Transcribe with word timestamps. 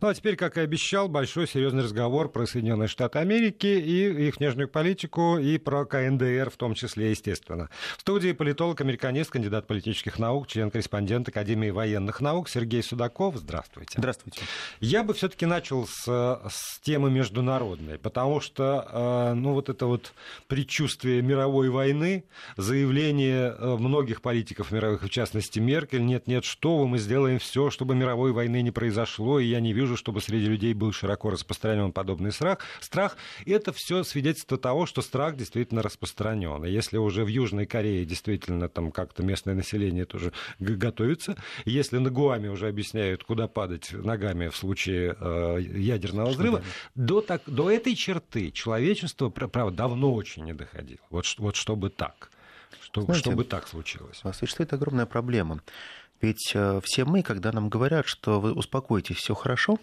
Ну 0.00 0.08
а 0.08 0.14
теперь, 0.14 0.36
как 0.36 0.58
и 0.58 0.60
обещал, 0.60 1.08
большой 1.08 1.48
серьезный 1.48 1.82
разговор 1.82 2.28
про 2.28 2.46
Соединенные 2.46 2.88
Штаты 2.88 3.18
Америки 3.18 3.66
и 3.66 4.28
их 4.28 4.36
внешнюю 4.36 4.68
политику, 4.68 5.38
и 5.38 5.56
про 5.56 5.86
КНДР 5.86 6.50
в 6.50 6.56
том 6.56 6.74
числе, 6.74 7.10
естественно. 7.10 7.70
В 7.96 8.02
студии 8.02 8.32
политолог, 8.32 8.80
американист, 8.80 9.30
кандидат 9.30 9.66
политических 9.66 10.18
наук, 10.18 10.48
член-корреспондент 10.48 11.28
Академии 11.28 11.70
военных 11.70 12.20
наук 12.20 12.50
Сергей 12.50 12.82
Судаков. 12.82 13.36
Здравствуйте. 13.36 13.94
Здравствуйте. 13.96 14.40
Я 14.80 15.02
бы 15.02 15.14
все-таки 15.14 15.46
начал 15.46 15.86
с, 15.86 16.04
с 16.04 16.80
темы 16.82 17.10
международной, 17.10 17.98
потому 17.98 18.40
что, 18.40 18.86
э, 18.92 19.34
ну, 19.34 19.54
вот 19.54 19.70
это 19.70 19.86
вот 19.86 20.12
предчувствие 20.46 21.22
мировой 21.22 21.70
войны, 21.70 22.24
заявление 22.58 23.54
э, 23.58 23.76
многих 23.76 24.20
политиков 24.20 24.70
мировых, 24.72 25.02
в 25.02 25.08
частности 25.08 25.58
Меркель, 25.58 26.04
нет-нет, 26.04 26.44
что 26.44 26.76
вы, 26.76 26.86
мы 26.86 26.98
сделаем 26.98 27.38
все, 27.38 27.70
чтобы 27.70 27.94
мировой 27.94 28.32
войны 28.32 28.60
не 28.60 28.70
произошло, 28.70 29.40
и 29.40 29.46
я 29.46 29.60
не 29.60 29.72
вижу, 29.72 29.85
чтобы 29.94 30.20
среди 30.20 30.46
людей 30.46 30.74
был 30.74 30.92
широко 30.92 31.30
распространен 31.30 31.92
подобный 31.92 32.32
страх. 32.32 32.58
Страх– 32.80 33.16
это 33.46 33.72
все 33.72 34.02
свидетельство 34.02 34.58
того, 34.58 34.86
что 34.86 35.02
страх 35.02 35.36
действительно 35.36 35.82
распространен. 35.82 36.64
И 36.64 36.70
если 36.70 36.96
уже 36.96 37.24
в 37.24 37.28
Южной 37.28 37.66
Корее 37.66 38.04
действительно 38.04 38.68
там 38.68 38.90
как-то 38.90 39.22
местное 39.22 39.54
население 39.54 40.06
тоже 40.06 40.32
готовится, 40.58 41.36
если 41.64 41.98
на 41.98 42.10
Гуаме 42.10 42.50
уже 42.50 42.68
объясняют, 42.68 43.22
куда 43.22 43.46
падать 43.46 43.92
ногами 43.92 44.48
в 44.48 44.56
случае 44.56 45.16
э, 45.20 45.58
ядерного 45.60 46.30
взрыва, 46.30 46.62
до, 46.94 47.20
так, 47.20 47.42
до 47.46 47.70
этой 47.70 47.94
черты 47.94 48.50
человечество, 48.50 49.28
правда, 49.28 49.76
давно 49.76 50.14
очень 50.14 50.44
не 50.44 50.54
доходило. 50.54 51.00
Вот, 51.10 51.26
вот 51.38 51.56
чтобы 51.56 51.90
так. 51.90 52.30
Что, 52.82 53.02
Знаете, 53.02 53.20
чтобы 53.20 53.44
так 53.44 53.68
случилось. 53.68 54.22
Существует 54.32 54.72
огромная 54.72 55.06
проблема. 55.06 55.60
Ведь 56.20 56.52
э, 56.54 56.80
все 56.82 57.04
мы, 57.04 57.22
когда 57.22 57.52
нам 57.52 57.68
говорят, 57.68 58.06
что 58.06 58.40
вы 58.40 58.52
успокойтесь, 58.52 59.16
все 59.16 59.34
хорошо, 59.34 59.78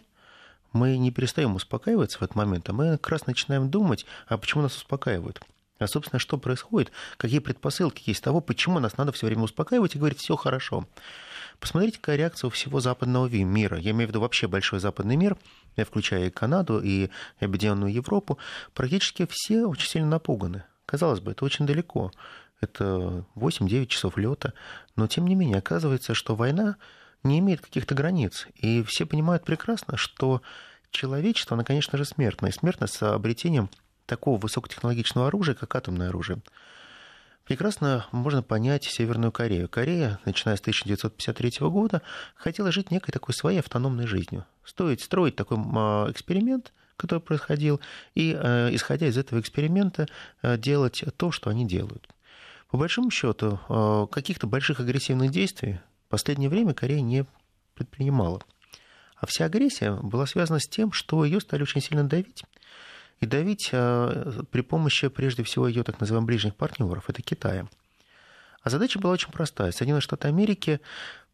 мы 0.71 0.97
не 0.97 1.11
перестаем 1.11 1.55
успокаиваться 1.55 2.19
в 2.19 2.23
этот 2.23 2.35
момент, 2.35 2.67
а 2.69 2.73
мы 2.73 2.97
как 2.97 3.09
раз 3.09 3.27
начинаем 3.27 3.69
думать, 3.69 4.05
а 4.27 4.37
почему 4.37 4.63
нас 4.63 4.75
успокаивают. 4.75 5.41
А, 5.79 5.87
собственно, 5.87 6.19
что 6.19 6.37
происходит, 6.37 6.91
какие 7.17 7.39
предпосылки 7.39 8.03
есть 8.05 8.23
того, 8.23 8.41
почему 8.41 8.79
нас 8.79 8.97
надо 8.97 9.11
все 9.11 9.27
время 9.27 9.43
успокаивать 9.43 9.95
и 9.95 9.97
говорить, 9.97 10.19
все 10.19 10.35
хорошо. 10.35 10.87
Посмотрите, 11.59 11.97
какая 11.99 12.17
реакция 12.17 12.47
у 12.47 12.51
всего 12.51 12.79
западного 12.79 13.27
мира. 13.27 13.77
Я 13.77 13.91
имею 13.91 14.07
в 14.07 14.09
виду 14.09 14.21
вообще 14.21 14.47
большой 14.47 14.79
западный 14.79 15.15
мир, 15.15 15.37
я 15.75 15.85
включаю 15.85 16.27
и 16.27 16.31
Канаду, 16.31 16.81
и 16.83 17.09
Объединенную 17.39 17.93
Европу. 17.93 18.37
Практически 18.73 19.27
все 19.29 19.65
очень 19.65 19.87
сильно 19.87 20.07
напуганы. 20.07 20.63
Казалось 20.85 21.21
бы, 21.21 21.31
это 21.31 21.45
очень 21.45 21.65
далеко 21.65 22.11
это 22.63 23.25
8-9 23.35 23.87
часов 23.87 24.17
лета, 24.17 24.53
но 24.95 25.07
тем 25.07 25.27
не 25.27 25.35
менее 25.35 25.57
оказывается, 25.57 26.13
что 26.13 26.35
война 26.35 26.77
не 27.23 27.39
имеет 27.39 27.61
каких-то 27.61 27.95
границ. 27.95 28.47
И 28.55 28.83
все 28.83 29.05
понимают 29.05 29.45
прекрасно, 29.45 29.97
что 29.97 30.41
человечество, 30.91 31.55
оно, 31.55 31.63
конечно 31.63 31.97
же, 31.97 32.05
смертно. 32.05 32.47
И 32.47 32.51
смертно 32.51 32.87
с 32.87 33.01
обретением 33.03 33.69
такого 34.05 34.39
высокотехнологичного 34.39 35.27
оружия, 35.27 35.55
как 35.55 35.75
атомное 35.75 36.09
оружие. 36.09 36.41
Прекрасно 37.45 38.05
можно 38.11 38.41
понять 38.41 38.85
Северную 38.85 39.31
Корею. 39.31 39.67
Корея, 39.67 40.19
начиная 40.23 40.55
с 40.55 40.61
1953 40.61 41.67
года, 41.67 42.01
хотела 42.35 42.71
жить 42.71 42.89
некой 42.89 43.11
такой 43.11 43.33
своей 43.33 43.59
автономной 43.59 44.07
жизнью. 44.07 44.45
Стоит 44.63 45.01
строить 45.01 45.35
такой 45.35 45.57
а, 45.57 46.09
эксперимент, 46.09 46.71
который 46.95 47.19
происходил, 47.19 47.81
и, 48.15 48.37
э, 48.39 48.69
исходя 48.73 49.07
из 49.07 49.17
этого 49.17 49.39
эксперимента, 49.39 50.07
э, 50.41 50.57
делать 50.57 51.03
то, 51.17 51.31
что 51.31 51.49
они 51.49 51.65
делают. 51.65 52.07
По 52.73 52.77
большому 52.79 53.11
счету, 53.11 53.59
э, 53.69 54.07
каких-то 54.09 54.47
больших 54.47 54.79
агрессивных 54.79 55.29
действий 55.29 55.79
в 56.07 56.09
последнее 56.09 56.49
время 56.49 56.73
Корея 56.73 57.01
не 57.01 57.27
предпринимала. 57.75 58.41
А 59.15 59.27
вся 59.27 59.45
агрессия 59.45 59.91
была 59.91 60.25
связана 60.25 60.59
с 60.59 60.67
тем, 60.67 60.91
что 60.91 61.23
ее 61.23 61.39
стали 61.39 61.61
очень 61.61 61.81
сильно 61.81 62.03
давить. 62.03 62.43
И 63.19 63.27
давить 63.27 63.69
э, 63.71 64.41
при 64.49 64.61
помощи, 64.61 65.07
прежде 65.09 65.43
всего, 65.43 65.67
ее 65.67 65.83
так 65.83 65.99
называемых 65.99 66.25
ближних 66.25 66.55
партнеров, 66.55 67.11
это 67.11 67.21
Китая. 67.21 67.67
А 68.63 68.69
задача 68.71 68.97
была 68.97 69.13
очень 69.13 69.31
простая. 69.31 69.71
Соединенные 69.71 70.01
Штаты 70.01 70.29
Америки 70.29 70.81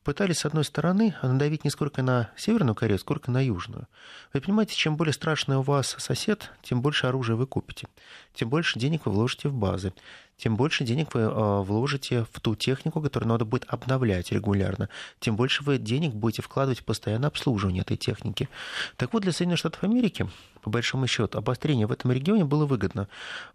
пытались, 0.04 0.40
с 0.40 0.46
одной 0.46 0.66
стороны, 0.66 1.16
надавить 1.22 1.64
не 1.64 1.70
сколько 1.70 2.02
на 2.02 2.32
Северную 2.36 2.76
Корею, 2.76 3.00
сколько 3.00 3.32
на 3.32 3.40
Южную. 3.42 3.88
Вы 4.34 4.42
понимаете, 4.42 4.76
чем 4.76 4.98
более 4.98 5.14
страшный 5.14 5.56
у 5.56 5.62
вас 5.62 5.96
сосед, 6.00 6.52
тем 6.64 6.82
больше 6.82 7.08
оружия 7.08 7.38
вы 7.38 7.48
купите, 7.48 7.88
тем 8.34 8.50
больше 8.50 8.78
денег 8.78 9.06
вы 9.06 9.14
вложите 9.14 9.48
в 9.48 9.54
базы, 9.54 9.94
тем 10.40 10.56
больше 10.56 10.86
денег 10.86 11.14
вы 11.14 11.24
а, 11.24 11.62
вложите 11.62 12.26
в 12.32 12.40
ту 12.40 12.56
технику, 12.56 13.02
которую 13.02 13.30
надо 13.30 13.44
будет 13.44 13.66
обновлять 13.68 14.32
регулярно, 14.32 14.88
тем 15.20 15.36
больше 15.36 15.64
вы 15.64 15.78
денег 15.78 16.14
будете 16.14 16.42
вкладывать 16.42 16.80
в 16.80 16.86
постоянное 16.86 17.28
обслуживание 17.28 17.82
этой 17.82 17.98
техники. 17.98 18.48
Так 18.96 19.12
вот, 19.12 19.22
для 19.22 19.34
Соединенных 19.34 19.60
Штатов 19.60 19.84
Америки, 19.84 20.30
по 20.62 20.70
большому 20.70 21.08
счету, 21.08 21.38
обострение 21.38 21.88
в 21.88 21.92
этом 21.92 22.12
регионе 22.14 22.46
было 22.46 22.66
выгодно. 22.66 23.10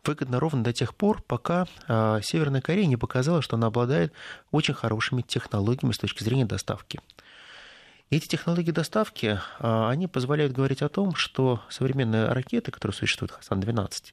Выгодно 0.04 0.38
ровно 0.38 0.62
до 0.62 0.74
тех 0.74 0.94
пор, 0.94 1.22
пока 1.22 1.66
а, 1.88 2.20
Северная 2.20 2.60
Корея 2.60 2.86
не 2.86 2.98
показала, 2.98 3.40
что 3.40 3.56
она 3.56 3.68
обладает 3.68 4.12
очень 4.50 4.74
хорошими 4.74 5.22
технологиями 5.22 5.92
с 5.92 5.98
точки 5.98 6.22
зрения 6.22 6.44
доставки. 6.44 7.00
эти 8.10 8.28
технологии 8.28 8.72
доставки, 8.72 9.40
а, 9.58 9.88
они 9.88 10.06
позволяют 10.06 10.52
говорить 10.52 10.82
о 10.82 10.90
том, 10.90 11.14
что 11.14 11.62
современные 11.70 12.26
ракеты, 12.26 12.70
которые 12.70 12.94
существуют, 12.94 13.32
Хасан-12, 13.32 14.12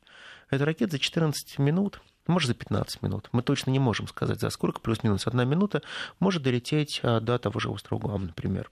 это 0.51 0.65
ракеты 0.65 0.91
за 0.91 0.99
14 0.99 1.57
минут 1.57 2.01
может, 2.27 2.47
за 2.47 2.53
15 2.53 3.01
минут. 3.01 3.29
Мы 3.31 3.41
точно 3.41 3.71
не 3.71 3.79
можем 3.79 4.07
сказать, 4.07 4.39
за 4.39 4.49
сколько, 4.49 4.79
плюс-минус 4.79 5.27
одна 5.27 5.43
минута, 5.43 5.81
может 6.19 6.43
долететь 6.43 6.99
а, 7.03 7.19
до 7.19 7.37
того 7.37 7.59
же 7.59 7.69
острова 7.69 7.99
Гуам, 7.99 8.25
например. 8.27 8.69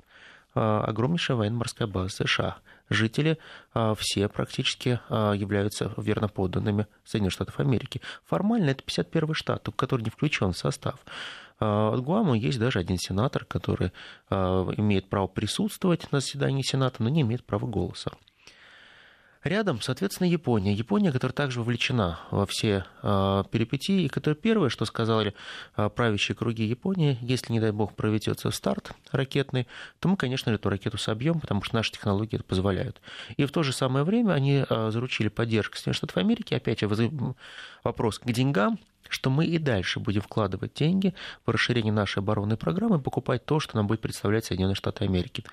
А, 0.56 0.84
огромнейшая 0.86 1.38
военно-морская 1.38 1.88
база 1.88 2.10
США. 2.10 2.58
Жители 2.90 3.38
а, 3.74 3.96
все 3.96 4.28
практически 4.30 5.00
являются 5.10 5.94
верноподданными 5.98 6.88
Соединенных 7.04 7.34
Штатов 7.34 7.60
Америки. 7.60 8.02
Формально 8.26 8.70
это 8.70 8.84
51 8.84 9.34
штат, 9.34 9.70
который 9.76 10.04
не 10.04 10.10
включен 10.10 10.54
в 10.54 10.58
состав. 10.58 11.00
От 11.60 12.02
Гуама 12.02 12.38
есть 12.38 12.58
даже 12.58 12.80
один 12.80 12.98
сенатор, 12.98 13.44
который 13.44 13.92
имеет 14.30 15.10
право 15.10 15.28
присутствовать 15.28 16.10
на 16.14 16.22
заседании 16.22 16.62
Сената, 16.62 17.04
но 17.04 17.10
не 17.10 17.20
имеет 17.20 17.44
права 17.44 17.68
голоса. 17.68 18.12
Рядом, 19.44 19.80
соответственно, 19.82 20.28
Япония. 20.28 20.74
Япония, 20.74 21.14
которая 21.14 21.34
также 21.34 21.62
вовлечена 21.62 22.20
во 22.30 22.46
все 22.46 22.84
э, 23.02 23.44
перипетии, 23.50 24.04
и 24.04 24.10
которая 24.10 24.36
первое, 24.36 24.68
что 24.68 24.84
сказали 24.84 25.34
э, 25.78 25.90
правящие 25.90 26.36
круги 26.36 26.66
Японии, 26.66 27.18
если, 27.22 27.54
не 27.54 27.62
дай 27.62 27.72
бог, 27.72 27.96
проведется 27.96 28.52
старт 28.52 28.92
ракетный, 29.14 29.66
то 30.00 30.10
мы, 30.10 30.18
конечно, 30.18 30.50
эту 30.50 30.70
ракету 30.70 30.98
собьем, 30.98 31.40
потому 31.40 31.64
что 31.64 31.76
наши 31.76 31.94
технологии 31.94 32.36
это 32.36 32.44
позволяют. 32.44 33.02
И 33.38 33.46
в 33.46 33.52
то 33.52 33.64
же 33.64 33.72
самое 33.72 34.04
время 34.04 34.34
они 34.34 34.66
э, 34.70 34.92
заручили 34.92 35.30
поддержку 35.30 35.78
Соединенных 35.78 35.98
Штатов 35.98 36.18
Америки, 36.18 36.54
опять 36.54 36.84
вопрос 37.84 38.20
к 38.20 38.26
деньгам, 38.26 38.78
что 39.08 39.30
мы 39.30 39.46
и 39.46 39.58
дальше 39.58 40.02
будем 40.02 40.22
вкладывать 40.22 40.74
деньги 40.74 41.14
в 41.46 41.52
расширение 41.52 41.94
нашей 41.94 42.20
оборонной 42.20 42.58
программы, 42.58 43.00
покупать 43.00 43.46
то, 43.46 43.62
что 43.62 43.78
нам 43.78 43.88
будет 43.88 44.02
представлять 44.02 44.44
Соединенные 44.44 44.76
Штаты 44.76 45.06
Америки. 45.06 45.46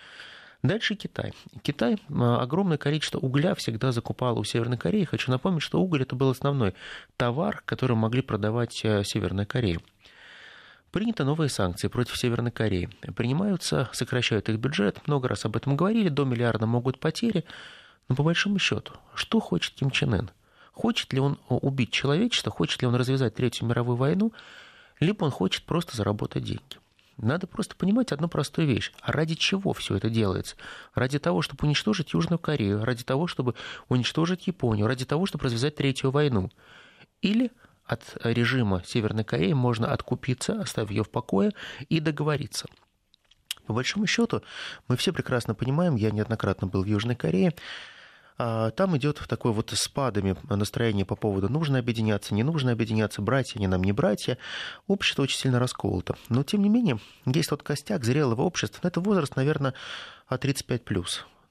Дальше 0.62 0.94
Китай. 0.94 1.33
Китай 1.62 1.97
огромное 2.09 2.78
количество 2.78 3.19
угля 3.19 3.55
всегда 3.55 3.93
закупал 3.93 4.39
у 4.39 4.44
Северной 4.44 4.78
Кореи. 4.78 5.05
Хочу 5.05 5.31
напомнить, 5.31 5.62
что 5.62 5.81
уголь 5.81 6.03
это 6.03 6.17
был 6.17 6.31
основной 6.31 6.75
товар, 7.17 7.62
который 7.65 7.97
могли 7.97 8.22
продавать 8.22 8.81
э, 8.84 9.05
Северной 9.05 9.47
Корее. 9.47 9.81
Приняты 10.91 11.25
новые 11.25 11.50
санкции 11.50 11.89
против 11.89 12.17
Северной 12.17 12.50
Кореи. 12.50 12.89
Принимаются, 13.15 13.91
сокращают 13.93 14.49
их 14.49 14.59
бюджет. 14.59 15.06
Много 15.06 15.28
раз 15.28 15.44
об 15.44 15.56
этом 15.56 15.77
говорили. 15.77 16.09
До 16.09 16.25
миллиарда 16.25 16.67
могут 16.67 17.00
потери. 17.00 17.44
Но 18.09 18.15
по 18.15 18.23
большому 18.23 18.59
счету, 18.59 18.94
что 19.15 19.41
хочет 19.41 19.75
Ким 19.75 19.91
Чен 19.91 20.15
Ын? 20.15 20.31
Хочет 20.73 21.12
ли 21.12 21.21
он 21.21 21.38
убить 21.49 21.91
человечество? 21.91 22.50
Хочет 22.50 22.81
ли 22.81 22.88
он 22.88 22.94
развязать 22.94 23.34
Третью 23.34 23.67
мировую 23.67 23.97
войну? 23.97 24.33
Либо 25.00 25.25
он 25.25 25.31
хочет 25.31 25.65
просто 25.65 25.97
заработать 25.97 26.44
деньги? 26.44 26.78
Надо 27.16 27.47
просто 27.47 27.75
понимать 27.77 28.12
одну 28.12 28.28
простую 28.28 28.66
вещь. 28.66 28.93
А 29.00 29.12
ради 29.12 29.34
чего 29.34 29.72
все 29.72 29.97
это 29.97 30.10
делается? 30.10 30.56
Ради 30.94 31.19
того, 31.19 31.41
чтобы 31.41 31.66
уничтожить 31.66 32.12
Южную 32.12 32.38
Корею, 32.38 32.85
ради 32.85 33.05
того, 33.05 33.26
чтобы 33.26 33.55
уничтожить 33.88 34.46
Японию, 34.46 34.87
ради 34.87 35.06
того, 35.06 35.25
чтобы 35.25 35.44
развязать 35.44 35.76
Третью 35.76 36.11
войну. 36.11 36.50
Или 37.23 37.52
от 37.87 38.02
режима 38.23 38.82
Северной 38.85 39.25
Кореи 39.25 39.55
можно 39.55 39.93
откупиться, 39.93 40.61
оставив 40.61 40.91
ее 40.91 41.05
в 41.05 41.11
покое 41.11 41.52
и 41.88 42.00
договориться. 42.00 42.67
По 43.67 43.73
большому 43.73 44.06
счету, 44.06 44.43
мы 44.87 44.96
все 44.96 45.12
прекрасно 45.12 45.55
понимаем, 45.55 45.96
я 45.96 46.11
неоднократно 46.11 46.67
был 46.67 46.82
в 46.82 46.87
Южной 46.87 47.17
Корее, 47.17 47.55
там 48.37 48.97
идет 48.97 49.23
такой 49.29 49.53
вот 49.53 49.73
спадами 49.75 50.37
настроение 50.49 51.05
по 51.05 51.17
поводу 51.17 51.49
нужно 51.49 51.79
объединяться, 51.79 52.35
не 52.35 52.43
нужно 52.43 52.73
объединяться, 52.73 53.23
братья, 53.23 53.59
они 53.59 53.67
нам 53.67 53.83
не 53.83 53.93
братья. 53.93 54.38
Общество 54.87 55.23
очень 55.23 55.38
сильно 55.38 55.59
расколото. 55.59 56.17
Но, 56.29 56.43
тем 56.43 56.62
не 56.62 56.69
менее, 56.69 56.99
есть 57.25 57.49
тот 57.49 57.62
костяк 57.62 58.05
зрелого 58.05 58.43
общества. 58.43 58.87
Это 58.87 59.00
возраст, 59.00 59.37
наверное, 59.37 59.75
35+. 60.31 61.05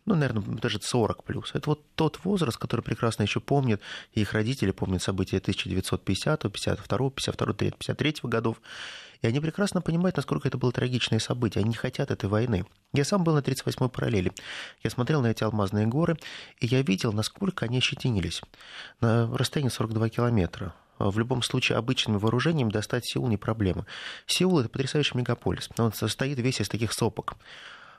Ну, 0.05 0.15
наверное, 0.15 0.43
даже 0.59 0.79
40 0.79 1.23
плюс. 1.23 1.51
Это 1.53 1.69
вот 1.71 1.81
тот 1.95 2.19
возраст, 2.23 2.57
который 2.57 2.81
прекрасно 2.81 3.23
еще 3.23 3.39
помнит, 3.39 3.81
и 4.13 4.21
их 4.21 4.33
родители 4.33 4.71
помнят 4.71 5.01
события 5.01 5.37
1950, 5.37 6.41
52, 6.41 7.09
52, 7.09 7.53
53 7.71 8.15
годов. 8.23 8.61
И 9.21 9.27
они 9.27 9.39
прекрасно 9.39 9.81
понимают, 9.81 10.17
насколько 10.17 10.47
это 10.47 10.57
было 10.57 10.71
трагичное 10.71 11.19
событие. 11.19 11.61
Они 11.61 11.69
не 11.69 11.75
хотят 11.75 12.11
этой 12.11 12.29
войны. 12.29 12.65
Я 12.93 13.03
сам 13.03 13.23
был 13.23 13.33
на 13.33 13.39
38-й 13.39 13.89
параллели. 13.89 14.31
Я 14.83 14.89
смотрел 14.91 15.21
на 15.21 15.27
эти 15.27 15.43
алмазные 15.43 15.87
горы, 15.87 16.17
и 16.59 16.67
я 16.67 16.81
видел, 16.83 17.11
насколько 17.11 17.65
они 17.65 17.79
ощетинились. 17.79 18.41
На 19.01 19.27
расстоянии 19.35 19.69
42 19.69 20.09
километра. 20.09 20.75
В 20.99 21.17
любом 21.17 21.41
случае, 21.41 21.77
обычным 21.77 22.19
вооружением 22.19 22.69
достать 22.69 23.05
Сеул 23.05 23.27
не 23.27 23.37
проблема. 23.37 23.85
Сеул— 24.27 24.59
это 24.61 24.69
потрясающий 24.69 25.17
мегаполис. 25.17 25.69
Он 25.77 25.91
состоит 25.91 26.37
весь 26.39 26.61
из 26.61 26.69
таких 26.69 26.93
сопок. 26.93 27.35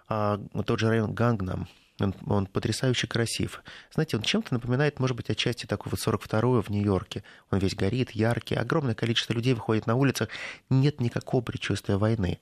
А 0.08 0.38
тот 0.64 0.78
же 0.78 0.88
район 0.88 1.12
Гангнам, 1.12 1.68
он, 2.00 2.14
он 2.26 2.46
потрясающе 2.46 3.06
красив. 3.06 3.62
Знаете, 3.92 4.16
он 4.16 4.22
чем-то 4.22 4.52
напоминает, 4.52 5.00
может 5.00 5.16
быть, 5.16 5.30
отчасти 5.30 5.66
такой 5.66 5.90
вот 5.90 6.00
42-й 6.00 6.62
в 6.62 6.68
Нью-Йорке. 6.68 7.24
Он 7.50 7.58
весь 7.58 7.74
горит, 7.74 8.10
яркий, 8.10 8.54
огромное 8.54 8.94
количество 8.94 9.32
людей 9.32 9.54
выходит 9.54 9.86
на 9.86 9.94
улицах. 9.94 10.28
Нет 10.68 11.00
никакого 11.00 11.42
предчувствия 11.42 11.96
войны. 11.96 12.38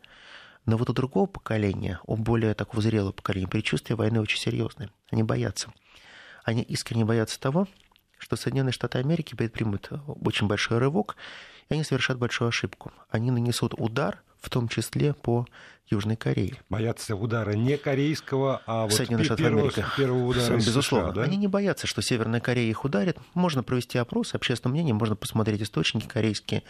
Но 0.67 0.77
вот 0.77 0.91
у 0.91 0.93
другого 0.93 1.27
поколения, 1.27 2.01
у 2.05 2.17
более 2.17 2.55
такого 2.55 2.83
зрелого 2.83 3.13
поколения, 3.13 3.47
предчувствие 3.47 3.97
войны 3.97 4.21
очень 4.21 4.39
серьезное. 4.39 4.91
Они 5.11 5.23
боятся. 5.23 5.73
Они 6.43 6.63
искренне 6.63 7.05
боятся 7.05 7.39
того, 7.39 7.69
что 8.19 8.37
Соединенные 8.37 8.73
Штаты 8.73 8.99
Америки 8.99 9.35
предпримут 9.35 9.91
очень 10.07 10.47
большой 10.47 10.79
рывок, 10.79 11.17
и 11.69 11.75
они 11.75 11.85
совершат 11.85 12.19
большую 12.19 12.49
ошибку. 12.49 12.93
Они 13.11 13.31
нанесут 13.31 13.75
удар– 13.77 14.23
в 14.45 14.51
том 14.51 14.69
числе 14.69 15.15
по 15.15 15.47
Южной 15.89 16.17
Корее. 16.17 16.57
Боятся 16.69 17.17
удара 17.17 17.53
не 17.53 17.77
корейского, 17.77 18.63
а 18.67 18.87
вот 18.87 18.97
первого, 19.37 19.73
первого 19.97 20.27
удара 20.27 20.57
Безусловно. 20.57 21.13
США, 21.13 21.15
да? 21.15 21.23
Они 21.23 21.37
не 21.37 21.49
боятся, 21.49 21.87
что 21.87 22.03
Северная 22.03 22.41
Корея 22.41 22.69
их 22.69 22.85
ударит. 22.85 23.19
Можно 23.33 23.63
провести 23.63 23.99
опрос, 23.99 24.35
общественное 24.35 24.73
мнение, 24.73 24.95
можно 24.95 25.17
посмотреть 25.17 25.63
источники 25.63 26.07
корейские. 26.07 26.63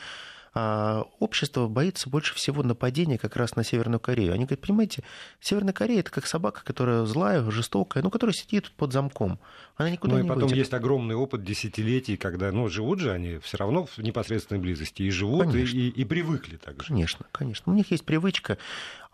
А 0.57 1.05
общество 1.19 1.67
боится 1.67 2.09
больше 2.09 2.35
всего 2.37 2.63
нападения 2.63 3.19
как 3.19 3.35
раз 3.35 3.57
на 3.57 3.65
Северную 3.65 3.99
Корею. 3.99 4.33
Они 4.33 4.45
говорят, 4.45 4.61
понимаете, 4.61 5.03
Северная 5.41 5.73
Корея 5.73 6.01
это 6.01 6.13
как 6.13 6.27
собака, 6.27 6.63
которая 6.65 7.05
злая, 7.07 7.51
жестокая, 7.51 8.05
ну, 8.05 8.11
которая 8.11 8.35
сидит 8.35 8.71
под 8.71 8.93
замком. 8.93 9.41
Она 9.77 9.91
никуда 9.91 10.15
ну, 10.15 10.21
не 10.21 10.27
и 10.27 10.29
потом 10.29 10.43
выйдет. 10.45 10.59
есть 10.59 10.75
огромный 10.75 11.17
опыт 11.17 11.43
десятилетий, 11.43 12.17
когда, 12.17 12.53
ну, 12.53 12.69
живут 12.69 13.01
же 13.01 13.11
они 13.11 13.39
все 13.39 13.57
равно 13.57 13.87
в 13.87 13.99
непосредственной 13.99 14.61
близости 14.61 15.03
и 15.03 15.11
живут, 15.11 15.53
и, 15.57 15.65
и, 15.65 15.89
и 15.89 16.05
привыкли 16.05 16.57
также. 16.57 16.89
Конечно, 16.89 17.27
конечно. 17.33 17.73
У 17.73 17.75
них 17.75 17.91
есть 17.91 18.05
привычка. 18.05 18.57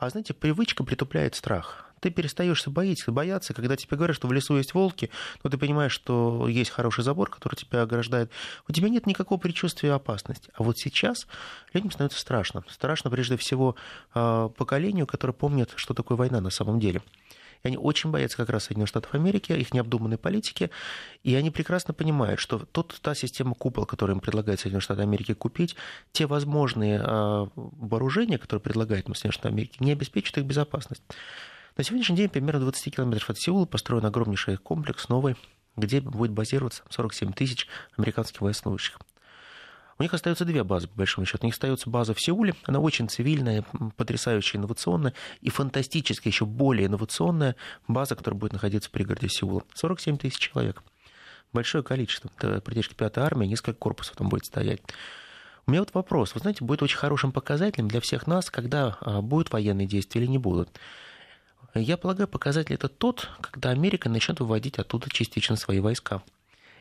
А 0.00 0.08
знаете, 0.08 0.32
привычка 0.32 0.82
притупляет 0.82 1.34
страх 1.34 1.90
ты 2.00 2.10
перестаешь 2.10 2.66
бояться, 2.66 3.12
бояться, 3.12 3.52
когда 3.52 3.76
тебе 3.76 3.96
говорят, 3.96 4.16
что 4.16 4.26
в 4.26 4.32
лесу 4.32 4.56
есть 4.56 4.72
волки, 4.72 5.10
но 5.44 5.50
ты 5.50 5.58
понимаешь, 5.58 5.92
что 5.92 6.48
есть 6.48 6.70
хороший 6.70 7.04
забор, 7.04 7.28
который 7.28 7.56
тебя 7.56 7.82
ограждает. 7.82 8.30
У 8.66 8.72
тебя 8.72 8.88
нет 8.88 9.06
никакого 9.06 9.38
предчувствия 9.38 9.92
опасности. 9.92 10.50
А 10.54 10.62
вот 10.62 10.78
сейчас 10.78 11.26
людям 11.74 11.90
становится 11.90 12.18
страшно. 12.18 12.64
Страшно 12.70 13.10
прежде 13.10 13.36
всего 13.36 13.76
а, 14.14 14.48
поколению, 14.48 15.06
которое 15.06 15.34
помнит, 15.34 15.72
что 15.76 15.92
такое 15.92 16.16
война 16.16 16.40
на 16.40 16.50
самом 16.50 16.80
деле. 16.80 17.02
И 17.62 17.68
они 17.68 17.76
очень 17.76 18.10
боятся 18.10 18.36
как 18.36 18.48
раз 18.48 18.64
Соединенных 18.64 18.88
Штатов 18.88 19.14
Америки, 19.14 19.52
их 19.52 19.74
необдуманной 19.74 20.18
политики, 20.18 20.70
и 21.22 21.34
они 21.34 21.50
прекрасно 21.50 21.92
понимают, 21.92 22.40
что 22.40 22.58
тот, 22.58 22.98
та 23.02 23.14
система 23.14 23.54
купол, 23.54 23.86
которую 23.86 24.16
им 24.16 24.20
предлагает 24.20 24.60
Соединенные 24.60 24.82
Штаты 24.82 25.02
Америки 25.02 25.34
купить, 25.34 25.76
те 26.12 26.26
возможные 26.26 27.00
а, 27.02 27.48
вооружения, 27.54 28.38
которые 28.38 28.62
предлагает 28.62 29.08
им 29.08 29.14
Соединенные 29.14 29.32
Штаты 29.32 29.48
Америки, 29.48 29.76
не 29.80 29.92
обеспечат 29.92 30.38
их 30.38 30.44
безопасность. 30.44 31.02
На 31.76 31.84
сегодняшний 31.84 32.16
день 32.16 32.28
примерно 32.28 32.60
20 32.60 32.94
километров 32.94 33.30
от 33.30 33.38
Сеула 33.38 33.66
построен 33.66 34.04
огромнейший 34.04 34.56
комплекс 34.56 35.08
новый, 35.08 35.36
где 35.76 36.00
будет 36.00 36.32
базироваться 36.32 36.82
47 36.90 37.32
тысяч 37.32 37.66
американских 37.96 38.40
военнослужащих. 38.40 38.98
У 40.00 40.02
них 40.02 40.14
остаются 40.14 40.46
две 40.46 40.64
базы, 40.64 40.88
по 40.88 40.96
большому 40.96 41.26
счету. 41.26 41.40
У 41.42 41.46
них 41.46 41.54
остается 41.54 41.90
база 41.90 42.14
в 42.14 42.20
Сеуле, 42.22 42.54
она 42.64 42.78
очень 42.80 43.06
цивильная, 43.10 43.66
потрясающе 43.98 44.56
инновационная 44.56 45.12
и 45.42 45.50
фантастически 45.50 46.28
еще 46.28 46.46
более 46.46 46.86
инновационная 46.86 47.54
база, 47.86 48.16
которая 48.16 48.40
будет 48.40 48.54
находиться 48.54 48.88
в 48.88 48.92
пригороде 48.92 49.28
Сеула. 49.28 49.62
47 49.74 50.16
тысяч 50.16 50.38
человек. 50.38 50.82
Большое 51.52 51.84
количество. 51.84 52.30
Это 52.38 52.62
практически 52.62 52.94
пятая 52.94 53.26
армия, 53.26 53.46
несколько 53.46 53.74
корпусов 53.74 54.16
там 54.16 54.30
будет 54.30 54.46
стоять. 54.46 54.80
У 55.66 55.70
меня 55.70 55.82
вот 55.82 55.92
вопрос. 55.92 56.34
Вы 56.34 56.40
знаете, 56.40 56.64
будет 56.64 56.82
очень 56.82 56.96
хорошим 56.96 57.30
показателем 57.30 57.86
для 57.86 58.00
всех 58.00 58.26
нас, 58.26 58.48
когда 58.48 58.96
а, 59.02 59.20
будут 59.20 59.52
военные 59.52 59.86
действия 59.86 60.22
или 60.22 60.30
не 60.30 60.38
будут. 60.38 60.70
Я 61.74 61.98
полагаю, 61.98 62.26
показатель 62.26 62.74
это 62.74 62.88
тот, 62.88 63.28
когда 63.42 63.68
Америка 63.68 64.08
начнет 64.08 64.40
выводить 64.40 64.78
оттуда 64.78 65.10
частично 65.10 65.56
свои 65.56 65.80
войска. 65.80 66.22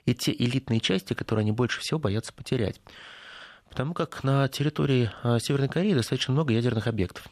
И 0.09 0.15
те 0.15 0.31
элитные 0.31 0.79
части, 0.79 1.13
которые 1.13 1.43
они 1.43 1.51
больше 1.51 1.81
всего 1.81 1.99
боятся 1.99 2.33
потерять. 2.33 2.81
Потому 3.69 3.93
как 3.93 4.23
на 4.23 4.47
территории 4.47 5.11
а, 5.21 5.37
Северной 5.37 5.69
Кореи 5.69 5.93
достаточно 5.93 6.33
много 6.33 6.51
ядерных 6.51 6.87
объектов. 6.87 7.27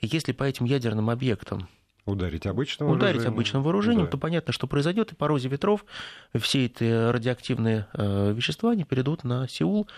И 0.00 0.06
если 0.06 0.32
по 0.32 0.44
этим 0.44 0.66
ядерным 0.66 1.08
объектам 1.08 1.66
Ударить 2.04 2.44
обычным 2.44 2.90
Ударить 2.90 3.00
вооружением. 3.16 3.32
обычным 3.32 3.62
вооружением, 3.62 4.04
да. 4.04 4.10
то 4.10 4.18
понятно, 4.18 4.52
что 4.52 4.66
произойдет, 4.66 5.12
и 5.12 5.14
по 5.14 5.26
розе 5.26 5.48
ветров 5.48 5.86
все 6.34 6.66
эти 6.66 6.84
радиоактивные 6.84 7.86
э, 7.94 8.32
вещества 8.34 8.72
они 8.72 8.84
перейдут 8.84 9.24
на 9.24 9.48
Сеул. 9.48 9.88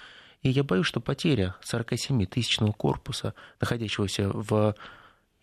И 0.42 0.50
я 0.50 0.62
боюсь, 0.62 0.86
что 0.86 1.00
потеря 1.00 1.56
47-тысячного 1.64 2.72
корпуса, 2.72 3.34
находящегося 3.58 4.28
в 4.28 4.76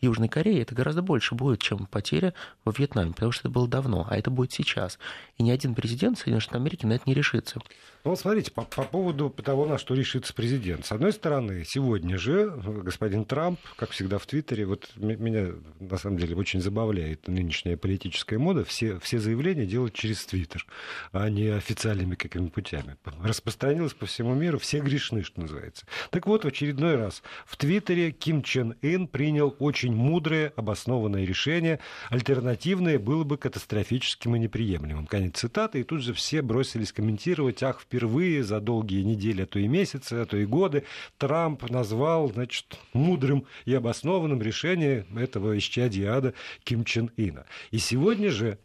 Южной 0.04 0.28
Кореи, 0.28 0.62
это 0.62 0.76
гораздо 0.76 1.02
больше 1.02 1.36
будет, 1.36 1.62
чем 1.62 1.86
потеря 1.86 2.34
во 2.66 2.72
Вьетнаме, 2.72 3.14
потому 3.14 3.32
что 3.32 3.48
это 3.48 3.50
было 3.50 3.68
давно, 3.68 4.06
а 4.10 4.18
это 4.18 4.30
будет 4.30 4.52
сейчас. 4.52 5.00
И 5.38 5.44
ни 5.44 5.52
один 5.52 5.76
президент 5.76 6.18
Соединенных 6.18 6.44
Штатов 6.44 6.62
Америки 6.62 6.86
на 6.86 6.94
это 6.94 7.04
не 7.06 7.14
решится. 7.14 7.60
Ну, 8.04 8.10
вот 8.10 8.20
смотрите, 8.20 8.52
по, 8.52 8.64
по 8.64 8.84
поводу 8.84 9.30
того, 9.30 9.66
на 9.66 9.78
что 9.78 9.96
решится 9.96 10.34
президент. 10.34 10.86
С 10.86 10.92
одной 10.92 11.14
стороны, 11.14 11.64
сегодня 11.66 12.18
же 12.18 12.54
господин 12.84 13.24
Трамп, 13.24 13.62
как 13.78 13.92
всегда 13.92 14.18
в 14.18 14.26
Твиттере, 14.26 14.66
вот 14.66 14.90
меня 14.98 15.54
на 15.80 15.98
самом 15.98 16.18
деле 16.18 16.36
очень 16.36 16.60
забавляет 16.60 17.30
нынешняя 17.30 17.78
политическая 17.78 18.38
мода, 18.38 18.66
все, 18.66 19.00
все 19.00 19.20
заявления 19.20 19.66
делать 19.66 19.94
через 19.94 20.26
Твиттер, 20.26 20.66
а 21.14 21.30
не 21.30 21.48
официальными 21.48 22.16
какими 22.16 22.50
путями. 22.50 22.98
Распространилось 23.24 23.94
по 23.94 24.06
всему 24.06 24.34
миру, 24.34 24.60
все 24.60 24.82
грешны, 24.82 25.24
что 25.24 25.40
называется. 25.40 25.86
Так 26.10 26.28
вот, 26.28 26.44
в 26.44 26.48
очередной 26.48 26.96
раз 26.96 27.24
в 27.46 27.56
Твиттере 27.56 28.12
Ким 28.12 28.44
Чен 28.44 28.76
Ын 28.82 29.08
принял 29.08 29.56
очень 29.60 29.94
мудрое, 29.94 30.52
обоснованное 30.58 31.24
решение. 31.24 31.80
Альтернативное 32.10 33.00
было 33.00 33.24
бы 33.24 33.38
катастрофическим 33.38 34.36
и 34.36 34.40
неприемлемым. 34.40 35.08
Конец 35.08 35.40
цитаты. 35.40 35.80
И 35.80 35.84
тут 35.84 36.02
же 36.02 36.14
все 36.14 36.42
бросились 36.42 36.92
комментировать, 36.92 37.64
ах, 37.64 37.80
впервые 37.94 38.44
за 38.44 38.60
долгие 38.60 39.04
недели, 39.04 39.44
а 39.44 39.46
то 39.46 39.60
и 39.60 39.68
месяцы, 39.68 40.14
а 40.14 40.26
то 40.26 40.36
и 40.36 40.46
годы 40.46 40.84
Трамп 41.20 41.70
назвал, 41.70 42.32
значит, 42.32 42.80
мудрым 42.94 43.46
и 43.66 43.74
обоснованным 43.76 44.42
решение 44.42 45.06
этого 45.16 45.56
исчадия 45.60 46.12
ада 46.12 46.34
Ким 46.64 46.86
Чен 46.86 47.12
Ина. 47.18 47.46
И 47.70 47.78
сегодня 47.78 48.32
же 48.32 48.58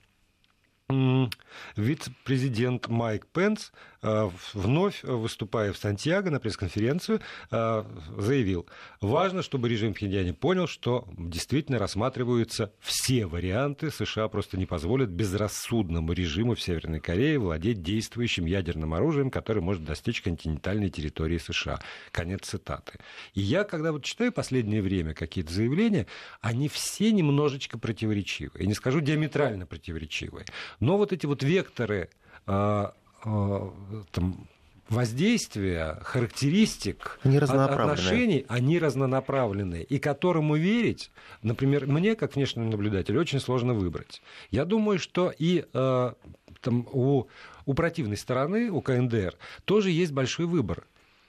вице-президент 1.77 2.89
Майк 2.89 3.27
Пенс 3.27 3.73
вновь 4.03 5.03
выступая 5.03 5.73
в 5.73 5.79
Сантьяго 5.79 6.31
на 6.31 6.39
пресс-конференцию, 6.39 7.21
э, 7.51 7.85
заявил, 8.17 8.67
важно, 9.01 9.43
чтобы 9.43 9.69
режим 9.69 9.95
Пхеньяне 9.95 10.35
понял, 10.35 10.67
что 10.67 11.09
действительно 11.17 11.79
рассматриваются 11.79 12.73
все 12.81 13.27
варианты. 13.27 13.91
США 13.91 14.29
просто 14.29 14.57
не 14.57 14.67
позволят 14.67 15.11
безрассудному 15.11 16.13
режиму 16.13 16.55
в 16.55 16.61
Северной 16.61 17.01
Корее 17.01 17.39
владеть 17.39 17.83
действующим 17.83 18.47
ядерным 18.47 18.95
оружием, 18.95 19.31
которое 19.31 19.61
может 19.61 19.85
достичь 19.85 20.23
континентальной 20.23 20.91
территории 20.91 21.39
США. 21.39 21.81
Конец 22.13 22.47
цитаты. 22.47 22.99
И 23.35 23.41
я, 23.41 23.65
когда 23.65 23.93
вот 23.93 24.05
читаю 24.05 24.33
последнее 24.33 24.83
время 24.83 25.15
какие-то 25.15 25.53
заявления, 25.53 26.07
они 26.41 26.69
все 26.69 27.11
немножечко 27.11 27.79
противоречивые. 27.79 28.63
Я 28.63 28.69
не 28.69 28.75
скажу 28.75 29.01
диаметрально 29.01 29.67
противоречивые. 29.67 30.47
Но 30.81 30.97
вот 30.97 31.13
эти 31.13 31.27
вот 31.27 31.43
векторы 31.43 32.11
э, 32.47 32.49
Э, 32.49 32.91
там, 33.23 34.49
воздействия, 34.89 35.99
характеристик, 36.03 37.19
они 37.23 37.39
отношений, 37.39 38.45
они 38.49 38.79
разнонаправленные, 38.79 39.85
и 39.85 39.99
которому 39.99 40.57
верить, 40.57 41.11
например, 41.43 41.87
мне, 41.87 42.15
как 42.15 42.37
внешнему 42.37 42.71
наблюдателю, 42.71 43.21
очень 43.21 43.41
сложно 43.41 43.75
выбрать. 43.75 44.23
Я 44.51 44.65
думаю, 44.65 44.99
что 44.99 45.33
и 45.37 45.65
э, 45.73 46.13
там, 46.61 46.89
у, 46.93 47.27
у 47.67 47.75
противной 47.75 48.17
стороны, 48.17 48.71
у 48.71 48.81
КНДР, 48.81 49.35
тоже 49.65 49.91
есть 49.91 50.13
большой 50.13 50.47
выбор 50.47 50.85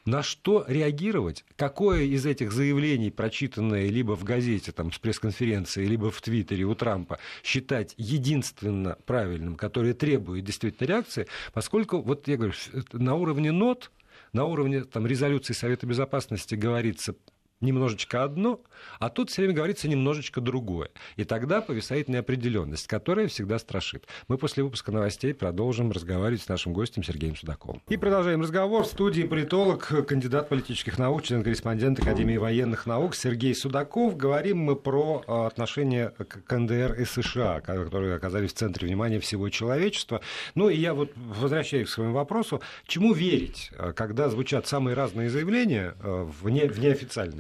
на 0.06 0.24
что 0.24 0.65
реагировать, 0.68 1.46
какое 1.56 2.03
из 2.03 2.25
этих 2.25 2.51
заявлений, 2.51 3.12
прочитанное 3.12 3.88
либо 3.88 4.15
в 4.15 4.24
газете, 4.24 4.72
там, 4.72 4.91
с 4.91 5.00
пресс-конференции, 5.00 5.86
либо 5.86 6.12
в 6.12 6.22
Твиттере 6.22 6.65
у 6.65 6.75
Трампа, 6.75 7.20
считать 7.44 7.94
единственно 7.98 8.98
правильным, 9.06 9.56
которое 9.56 9.94
требует 9.94 10.46
действительно 10.46 10.88
реакции, 10.88 11.27
поскольку, 11.53 12.01
вот 12.01 12.27
я 12.27 12.38
говорю, 12.38 12.53
на 12.94 13.15
уровне 13.15 13.51
нот, 13.51 13.91
на 14.34 14.46
уровне 14.46 14.84
там, 14.84 15.08
резолюции 15.08 15.53
Совета 15.53 15.86
Безопасности 15.86 16.56
говорится 16.56 17.15
немножечко 17.62 18.24
одно, 18.24 18.62
а 19.00 19.10
тут 19.10 19.30
все 19.30 19.42
время 19.42 19.56
говорится 19.56 19.88
немножечко 19.88 20.42
другое. 20.42 20.89
И 21.18 21.24
тогда 21.24 21.62
повисает 21.62 22.08
неопределенность, 22.08 22.88
которая 22.88 23.28
всегда 23.28 23.60
страшит. 23.60 24.08
Мы 24.28 24.38
после 24.38 24.63
выпуска 24.63 24.92
новостей 24.92 25.34
продолжим 25.34 25.92
разговаривать 25.92 26.44
с 26.44 26.48
нашим 26.48 26.74
гостем 26.74 27.04
Сергеем 27.04 27.36
Судаковым. 27.36 27.82
И 27.89 27.98
продолжаем 27.98 28.42
разговор. 28.42 28.84
В 28.84 28.88
студии 28.88 29.24
политолог, 29.24 30.06
кандидат 30.08 30.50
политических 30.50 30.98
наук, 30.98 31.24
член-корреспондент 31.24 32.00
Академии 32.00 32.38
военных 32.38 32.86
наук 32.86 33.16
Сергей 33.16 33.54
Судаков. 33.54 34.16
Говорим 34.16 34.60
мы 34.60 34.75
про 34.75 35.24
а, 35.28 35.48
отношения 35.48 36.10
к 36.18 36.44
КНДР 36.46 36.94
и 37.00 37.06
США, 37.06 37.60
которые 37.62 38.16
оказались 38.16 38.54
в 38.54 38.58
центре 38.58 38.88
внимания 38.88 39.20
всего 39.20 39.50
человечества. 39.50 40.22
Ну 40.56 40.70
и 40.70 40.78
я 40.78 40.94
вот 40.94 41.12
возвращаюсь 41.16 41.89
к 41.89 41.92
своему 41.92 42.13
вопросу. 42.13 42.62
Чему 42.86 43.13
верить, 43.13 43.72
а, 43.78 43.94
когда 43.94 44.30
звучат 44.30 44.68
самые 44.68 44.96
разные 44.96 45.30
заявления 45.30 45.96
а, 46.00 46.24
в, 46.25 46.50
не, 46.50 46.68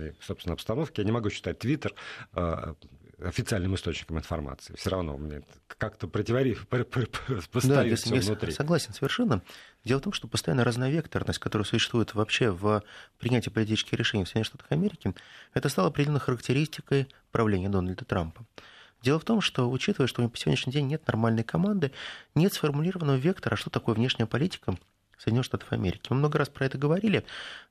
неофициальные 0.09 0.25
собственно, 0.25 0.53
обстановке. 0.53 1.01
Я 1.01 1.05
не 1.05 1.11
могу 1.11 1.29
считать 1.29 1.59
Твиттер 1.59 1.93
э, 2.33 2.73
официальным 3.21 3.75
источником 3.75 4.17
информации. 4.17 4.75
Все 4.77 4.89
равно 4.89 5.17
мне 5.17 5.41
как-то 5.67 6.07
противоречит, 6.07 6.67
да, 6.69 7.95
все 7.95 8.15
внутри. 8.15 8.51
Согласен 8.51 8.93
совершенно. 8.93 9.41
Дело 9.83 9.99
в 9.99 10.03
том, 10.03 10.13
что 10.13 10.27
постоянно 10.27 10.63
разновекторность, 10.63 11.39
которая 11.39 11.65
существует 11.65 12.13
вообще 12.13 12.51
в 12.51 12.83
принятии 13.17 13.49
политических 13.49 13.93
решений 13.93 14.23
в 14.23 14.27
Соединенных 14.27 14.47
Штатах 14.47 14.67
Америки, 14.71 15.13
это 15.53 15.69
стало 15.69 15.89
определенной 15.89 16.19
характеристикой 16.19 17.07
правления 17.31 17.69
Дональда 17.69 18.05
Трампа. 18.05 18.45
Дело 19.01 19.19
в 19.19 19.23
том, 19.23 19.39
что, 19.39 19.69
учитывая, 19.69 20.07
что 20.07 20.27
по 20.27 20.37
сегодняшний 20.37 20.73
день 20.73 20.87
нет 20.87 21.07
нормальной 21.07 21.43
команды, 21.43 21.91
нет 22.35 22.53
сформулированного 22.53 23.15
вектора, 23.15 23.55
что 23.55 23.69
такое 23.69 23.95
внешняя 23.95 24.25
политика, 24.25 24.75
Соединенных 25.19 25.45
Штатов 25.45 25.71
Америки. 25.71 26.07
Мы 26.09 26.17
много 26.17 26.39
раз 26.39 26.49
про 26.49 26.65
это 26.65 26.77
говорили. 26.77 27.25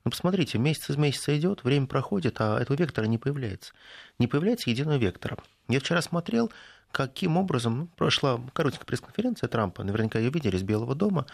Но 0.04 0.10
посмотрите, 0.10 0.58
месяц 0.58 0.90
из 0.90 0.96
месяца 0.96 1.36
идет, 1.36 1.64
время 1.64 1.86
проходит, 1.86 2.40
а 2.40 2.60
этого 2.60 2.76
вектора 2.76 3.06
не 3.06 3.16
появляется. 3.18 3.72
Не 4.18 4.26
появляется 4.26 4.70
единого 4.70 4.98
вектора. 4.98 5.38
Я 5.68 5.80
вчера 5.80 6.02
смотрел, 6.02 6.52
каким 6.92 7.36
образом 7.38 7.78
ну, 7.78 7.86
прошла 7.96 8.40
коротенькая 8.52 8.86
пресс-конференция 8.86 9.48
Трампа, 9.48 9.82
наверняка 9.82 10.18
ее 10.18 10.30
видели 10.30 10.56
из 10.56 10.62
Белого 10.62 10.94
дома. 10.94 11.26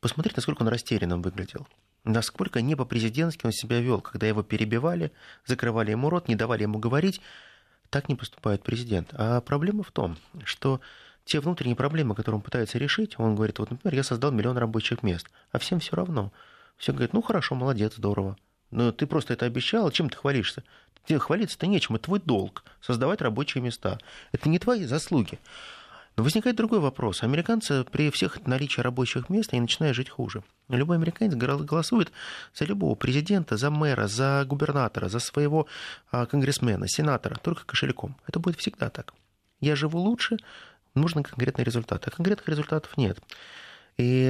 Посмотрите, 0.00 0.36
насколько 0.36 0.62
он 0.62 0.68
растерянным 0.68 1.22
выглядел. 1.22 1.68
Насколько 2.04 2.62
не 2.62 2.74
по-президентски 2.74 3.46
он 3.46 3.52
себя 3.52 3.80
вел, 3.80 4.00
когда 4.00 4.26
его 4.26 4.42
перебивали, 4.42 5.12
закрывали 5.46 5.92
ему 5.92 6.10
рот, 6.10 6.28
не 6.28 6.34
давали 6.34 6.62
ему 6.62 6.78
говорить. 6.78 7.20
Так 7.90 8.08
не 8.08 8.16
поступает 8.16 8.62
президент. 8.62 9.10
А 9.12 9.40
проблема 9.42 9.82
в 9.82 9.92
том, 9.92 10.16
что 10.44 10.80
те 11.24 11.40
внутренние 11.40 11.76
проблемы, 11.76 12.14
которые 12.14 12.36
он 12.36 12.42
пытается 12.42 12.78
решить, 12.78 13.18
он 13.18 13.34
говорит, 13.34 13.58
вот, 13.58 13.70
например, 13.70 13.94
я 13.94 14.02
создал 14.02 14.32
миллион 14.32 14.56
рабочих 14.58 15.02
мест, 15.02 15.28
а 15.50 15.58
всем 15.58 15.80
все 15.80 15.96
равно. 15.96 16.32
Все 16.76 16.92
говорят, 16.92 17.12
ну 17.12 17.22
хорошо, 17.22 17.54
молодец, 17.54 17.94
здорово. 17.96 18.36
Но 18.70 18.90
ты 18.90 19.06
просто 19.06 19.34
это 19.34 19.46
обещал, 19.46 19.90
чем 19.90 20.10
ты 20.10 20.16
хвалишься? 20.16 20.64
Тебе 21.06 21.18
хвалиться-то 21.18 21.66
нечем, 21.66 21.96
это 21.96 22.04
твой 22.04 22.20
долг, 22.20 22.64
создавать 22.80 23.20
рабочие 23.20 23.62
места. 23.62 23.98
Это 24.32 24.48
не 24.48 24.58
твои 24.58 24.84
заслуги. 24.84 25.38
Но 26.16 26.24
возникает 26.24 26.56
другой 26.56 26.80
вопрос. 26.80 27.22
Американцы 27.22 27.84
при 27.84 28.10
всех 28.10 28.46
наличии 28.46 28.80
рабочих 28.80 29.30
мест, 29.30 29.52
они 29.52 29.62
начинают 29.62 29.96
жить 29.96 30.10
хуже. 30.10 30.42
Любой 30.68 30.96
американец 30.96 31.34
голосует 31.34 32.12
за 32.54 32.64
любого 32.66 32.94
президента, 32.94 33.56
за 33.56 33.70
мэра, 33.70 34.06
за 34.08 34.44
губернатора, 34.46 35.08
за 35.08 35.20
своего 35.20 35.66
а, 36.10 36.26
конгрессмена, 36.26 36.86
сенатора, 36.86 37.36
только 37.36 37.64
кошельком. 37.64 38.14
Это 38.26 38.40
будет 38.40 38.58
всегда 38.58 38.90
так. 38.90 39.14
Я 39.60 39.74
живу 39.74 39.98
лучше, 39.98 40.36
нужны 40.94 41.22
конкретные 41.22 41.64
результаты. 41.64 42.10
А 42.10 42.14
конкретных 42.14 42.48
результатов 42.48 42.96
нет. 42.96 43.18
И 43.96 44.26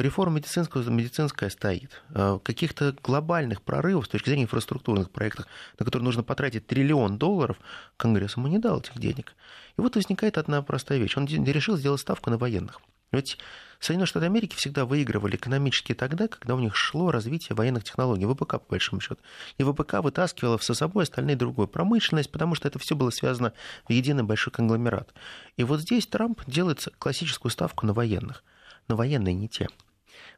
реформа 0.00 0.36
медицинская, 0.36 0.82
медицинская 0.84 1.50
стоит. 1.50 2.02
Э, 2.10 2.38
каких-то 2.42 2.94
глобальных 3.02 3.62
прорывов 3.62 4.06
с 4.06 4.08
точки 4.08 4.28
зрения 4.28 4.44
инфраструктурных 4.44 5.10
проектов, 5.10 5.46
на 5.78 5.84
которые 5.84 6.04
нужно 6.04 6.22
потратить 6.22 6.66
триллион 6.66 7.18
долларов, 7.18 7.58
Конгресс 7.96 8.36
ему 8.36 8.48
не 8.48 8.58
дал 8.58 8.80
этих 8.80 8.98
денег. 8.98 9.34
И 9.76 9.80
вот 9.80 9.96
возникает 9.96 10.38
одна 10.38 10.62
простая 10.62 10.98
вещь. 10.98 11.16
Он 11.16 11.26
решил 11.26 11.76
сделать 11.76 12.00
ставку 12.00 12.30
на 12.30 12.38
военных. 12.38 12.80
Ведь 13.16 13.38
Соединенные 13.80 14.06
Штаты 14.06 14.26
Америки 14.26 14.56
всегда 14.56 14.84
выигрывали 14.84 15.36
экономически 15.36 15.94
тогда, 15.94 16.28
когда 16.28 16.54
у 16.54 16.58
них 16.58 16.76
шло 16.76 17.10
развитие 17.10 17.56
военных 17.56 17.84
технологий, 17.84 18.26
ВПК, 18.26 18.52
по 18.52 18.64
большому 18.70 19.00
счету. 19.00 19.20
И 19.56 19.64
ВПК 19.64 19.94
вытаскивала 20.02 20.58
со 20.58 20.74
собой 20.74 21.04
остальные 21.04 21.36
другую 21.36 21.66
промышленность, 21.66 22.30
потому 22.30 22.54
что 22.54 22.68
это 22.68 22.78
все 22.78 22.94
было 22.94 23.10
связано 23.10 23.54
в 23.88 23.92
единый 23.92 24.22
большой 24.22 24.52
конгломерат. 24.52 25.14
И 25.56 25.64
вот 25.64 25.80
здесь 25.80 26.06
Трамп 26.06 26.42
делает 26.46 26.86
классическую 26.98 27.50
ставку 27.50 27.86
на 27.86 27.94
военных. 27.94 28.44
Но 28.88 28.96
военные 28.96 29.34
не 29.34 29.48
те. 29.48 29.68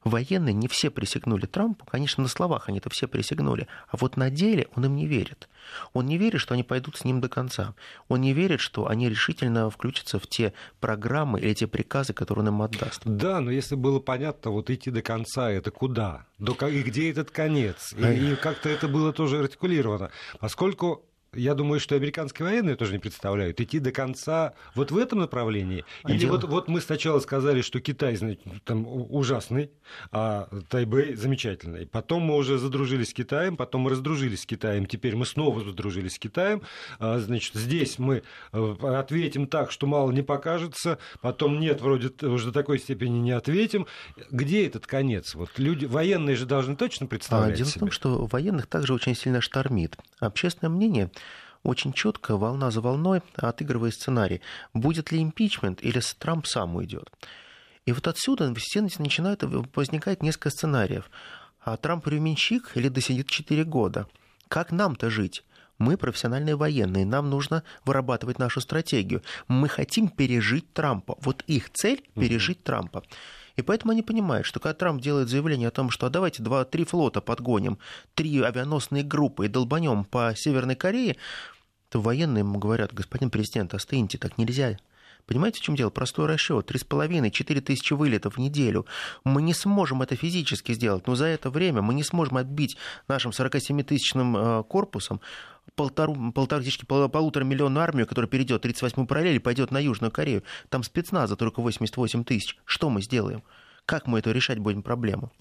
Военные 0.04 0.54
не 0.54 0.68
все 0.68 0.90
присягнули 0.90 1.46
Трампу, 1.46 1.84
конечно, 1.84 2.22
на 2.22 2.28
словах 2.28 2.68
они 2.68 2.78
это 2.78 2.90
все 2.90 3.08
присягнули, 3.08 3.66
а 3.88 3.96
вот 3.96 4.16
на 4.16 4.30
деле 4.30 4.68
он 4.74 4.84
им 4.86 4.96
не 4.96 5.06
верит. 5.06 5.48
Он 5.92 6.06
не 6.06 6.18
верит, 6.18 6.40
что 6.40 6.54
они 6.54 6.62
пойдут 6.62 6.96
с 6.96 7.04
ним 7.04 7.20
до 7.20 7.28
конца. 7.28 7.74
Он 8.08 8.20
не 8.20 8.32
верит, 8.32 8.60
что 8.60 8.88
они 8.88 9.08
решительно 9.08 9.70
включатся 9.70 10.18
в 10.18 10.26
те 10.26 10.52
программы 10.80 11.40
или 11.40 11.54
те 11.54 11.66
приказы, 11.66 12.12
которые 12.12 12.44
он 12.44 12.54
им 12.54 12.62
отдаст. 12.62 13.02
Да, 13.04 13.40
но 13.40 13.50
если 13.50 13.74
было 13.74 14.00
понятно, 14.00 14.50
вот 14.50 14.70
идти 14.70 14.90
до 14.90 15.02
конца, 15.02 15.50
это 15.50 15.70
куда? 15.70 16.26
До, 16.38 16.52
и 16.66 16.82
где 16.82 17.10
этот 17.10 17.30
конец? 17.30 17.94
И, 17.96 18.32
и 18.32 18.36
как-то 18.36 18.68
это 18.68 18.88
было 18.88 19.12
тоже 19.12 19.40
артикулировано. 19.40 20.10
Поскольку 20.40 21.07
я 21.34 21.54
думаю, 21.54 21.78
что 21.78 21.94
американские 21.94 22.48
военные 22.48 22.76
тоже 22.76 22.92
не 22.92 22.98
представляют, 22.98 23.60
идти 23.60 23.78
до 23.78 23.92
конца 23.92 24.54
вот 24.74 24.90
в 24.90 24.96
этом 24.96 25.20
направлении. 25.20 25.84
А 26.02 26.10
Или 26.10 26.20
дело... 26.20 26.32
вот, 26.32 26.44
вот 26.44 26.68
мы 26.68 26.80
сначала 26.80 27.20
сказали, 27.20 27.60
что 27.60 27.80
Китай 27.80 28.16
значит, 28.16 28.40
там 28.64 28.86
ужасный, 28.86 29.70
а 30.10 30.48
Тайбэй 30.70 31.14
замечательный. 31.14 31.86
Потом 31.86 32.22
мы 32.22 32.36
уже 32.36 32.58
задружились 32.58 33.10
с 33.10 33.14
Китаем, 33.14 33.56
потом 33.56 33.82
мы 33.82 33.90
раздружились 33.90 34.42
с 34.42 34.46
Китаем, 34.46 34.86
теперь 34.86 35.16
мы 35.16 35.26
снова 35.26 35.62
задружились 35.62 36.14
с 36.14 36.18
Китаем. 36.18 36.62
А, 36.98 37.18
значит, 37.18 37.54
здесь 37.54 37.98
мы 37.98 38.22
э, 38.52 38.74
ответим 38.82 39.46
так, 39.46 39.70
что 39.70 39.86
мало 39.86 40.10
не 40.10 40.22
покажется, 40.22 40.98
потом 41.20 41.60
нет, 41.60 41.82
вроде 41.82 42.10
уже 42.26 42.46
до 42.46 42.52
такой 42.52 42.78
степени 42.78 43.18
не 43.18 43.32
ответим. 43.32 43.86
Где 44.30 44.66
этот 44.66 44.86
конец? 44.86 45.34
Вот 45.34 45.50
люди, 45.58 45.84
военные 45.84 46.36
же 46.36 46.46
должны 46.46 46.74
точно 46.74 47.06
представлять 47.06 47.54
а, 47.54 47.56
Дело 47.56 47.68
себе. 47.68 47.78
в 47.78 47.80
том, 47.80 47.90
что 47.90 48.26
военных 48.26 48.66
также 48.66 48.94
очень 48.94 49.14
сильно 49.14 49.40
штормит. 49.40 49.96
Общественное 50.20 50.70
мнение 50.70 51.10
очень 51.62 51.92
четко, 51.92 52.36
волна 52.36 52.70
за 52.70 52.80
волной, 52.80 53.22
отыгрывая 53.36 53.90
сценарий. 53.90 54.40
Будет 54.74 55.12
ли 55.12 55.22
импичмент 55.22 55.82
или 55.82 56.00
Трамп 56.18 56.46
сам 56.46 56.76
уйдет? 56.76 57.10
И 57.86 57.92
вот 57.92 58.06
отсюда 58.06 58.54
все 58.54 58.82
начинают 58.82 59.42
возникать 59.74 60.22
несколько 60.22 60.50
сценариев. 60.50 61.10
А 61.60 61.76
Трамп 61.76 62.06
временщик 62.06 62.72
или 62.74 62.88
досидит 62.88 63.28
4 63.28 63.64
года? 63.64 64.06
Как 64.48 64.72
нам-то 64.72 65.10
жить? 65.10 65.42
Мы 65.78 65.96
профессиональные 65.96 66.56
военные, 66.56 67.06
нам 67.06 67.30
нужно 67.30 67.62
вырабатывать 67.84 68.38
нашу 68.38 68.60
стратегию. 68.60 69.22
Мы 69.46 69.68
хотим 69.68 70.08
пережить 70.08 70.72
Трампа. 70.72 71.16
Вот 71.20 71.44
их 71.46 71.70
цель– 71.70 72.02
пережить 72.14 72.58
mm-hmm. 72.58 72.64
Трампа. 72.64 73.02
И 73.58 73.62
поэтому 73.62 73.90
они 73.90 74.02
понимают, 74.02 74.46
что 74.46 74.60
когда 74.60 74.72
Трамп 74.72 75.02
делает 75.02 75.28
заявление 75.28 75.66
о 75.66 75.72
том, 75.72 75.90
что 75.90 76.06
а 76.06 76.10
давайте 76.10 76.44
два-три 76.44 76.84
флота 76.84 77.20
подгоним, 77.20 77.78
три 78.14 78.40
авианосные 78.40 79.02
группы 79.02 79.46
и 79.46 79.48
долбанем 79.48 80.04
по 80.04 80.32
Северной 80.36 80.76
Корее, 80.76 81.16
то 81.88 82.00
военные 82.00 82.42
ему 82.42 82.60
говорят, 82.60 82.94
господин 82.94 83.30
президент, 83.30 83.74
остыньте, 83.74 84.16
так 84.16 84.38
нельзя. 84.38 84.76
Понимаете, 85.26 85.58
в 85.58 85.62
чем 85.62 85.74
дело? 85.74 85.90
Простой 85.90 86.26
расчет. 86.26 86.70
3,5-4 86.70 87.60
тысячи 87.60 87.94
вылетов 87.94 88.36
в 88.36 88.38
неделю. 88.38 88.86
Мы 89.24 89.42
не 89.42 89.54
сможем 89.54 90.02
это 90.02 90.14
физически 90.14 90.72
сделать, 90.72 91.08
но 91.08 91.16
за 91.16 91.26
это 91.26 91.50
время 91.50 91.82
мы 91.82 91.94
не 91.94 92.04
сможем 92.04 92.36
отбить 92.36 92.76
нашим 93.08 93.32
47-тысячным 93.32 94.36
э, 94.36 94.62
корпусом 94.68 95.20
полтору, 95.74 96.32
полторы, 96.32 96.64
полутора 96.86 97.44
миллионную 97.44 97.82
армию, 97.82 98.06
которая 98.06 98.28
перейдет 98.28 98.64
38-ю 98.64 99.06
параллель 99.06 99.36
и 99.36 99.40
пойдет 99.40 99.70
на 99.70 99.78
Южную 99.78 100.10
Корею. 100.10 100.42
Там 100.68 100.82
спецназа 100.82 101.36
только 101.36 101.60
88 101.60 102.24
тысяч. 102.24 102.56
Что 102.64 102.90
мы 102.90 103.02
сделаем? 103.02 103.42
Как 103.86 104.06
мы 104.06 104.18
это 104.18 104.32
решать 104.32 104.58
будем 104.58 104.82
проблему? 104.82 105.32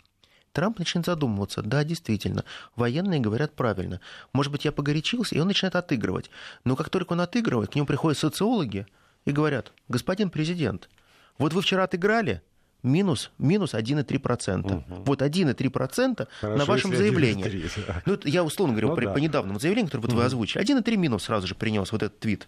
Трамп 0.53 0.79
начинает 0.79 1.05
задумываться. 1.05 1.61
Да, 1.61 1.83
действительно, 1.83 2.43
военные 2.75 3.19
говорят 3.19 3.53
правильно. 3.53 4.01
Может 4.33 4.51
быть, 4.51 4.65
я 4.65 4.71
погорячился, 4.71 5.35
и 5.35 5.39
он 5.39 5.47
начинает 5.47 5.75
отыгрывать. 5.75 6.31
Но 6.63 6.75
как 6.75 6.89
только 6.89 7.13
он 7.13 7.21
отыгрывает, 7.21 7.71
к 7.71 7.75
нему 7.75 7.85
приходят 7.85 8.17
социологи 8.17 8.87
и 9.25 9.31
говорят, 9.31 9.73
господин 9.87 10.29
президент, 10.29 10.89
вот 11.37 11.53
вы 11.53 11.61
вчера 11.61 11.83
отыграли, 11.83 12.41
минус, 12.83 13.31
минус 13.37 13.73
1,3%. 13.73 14.65
Угу. 14.65 14.83
Вот 15.05 15.21
1,3% 15.21 16.27
Хорошо, 16.41 16.57
на 16.57 16.65
вашем 16.65 16.95
заявлении. 16.95 17.45
1, 17.45 17.69
да. 17.87 18.01
Ну, 18.05 18.17
я 18.23 18.43
условно 18.43 18.73
говорю, 18.73 18.89
ну, 18.89 18.95
при, 18.95 19.05
да. 19.05 19.13
по 19.13 19.17
недавнему 19.17 19.59
заявлению, 19.59 19.87
которое 19.87 20.03
вот 20.03 20.11
угу. 20.11 20.19
вы 20.19 20.25
озвучили. 20.25 20.63
1,3 20.63 20.97
минус 20.97 21.23
сразу 21.23 21.47
же 21.47 21.55
принес 21.55 21.91
вот 21.91 22.03
этот 22.03 22.19
твит. 22.19 22.47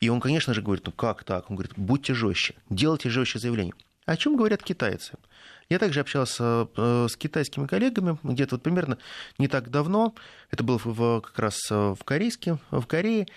И 0.00 0.08
он, 0.08 0.20
конечно 0.20 0.52
же, 0.52 0.62
говорит, 0.62 0.84
ну 0.86 0.92
как 0.92 1.22
так? 1.24 1.48
Он 1.50 1.56
говорит, 1.56 1.74
будьте 1.76 2.12
жестче, 2.12 2.54
делайте 2.68 3.08
жестче 3.08 3.38
заявление. 3.38 3.74
О 4.04 4.16
чем 4.16 4.36
говорят 4.36 4.62
китайцы? 4.62 5.12
Я 5.68 5.78
также 5.78 6.00
общался 6.00 6.68
э, 6.76 7.06
с 7.08 7.16
китайскими 7.16 7.66
коллегами 7.66 8.18
где-то 8.24 8.56
вот 8.56 8.62
примерно 8.62 8.98
не 9.38 9.46
так 9.46 9.70
давно. 9.70 10.14
Это 10.50 10.64
было 10.64 10.80
в, 10.82 11.20
как 11.20 11.38
раз 11.38 11.70
э, 11.70 11.94
в, 11.98 12.02
корейске, 12.04 12.58
в 12.70 12.84
Корее. 12.86 13.28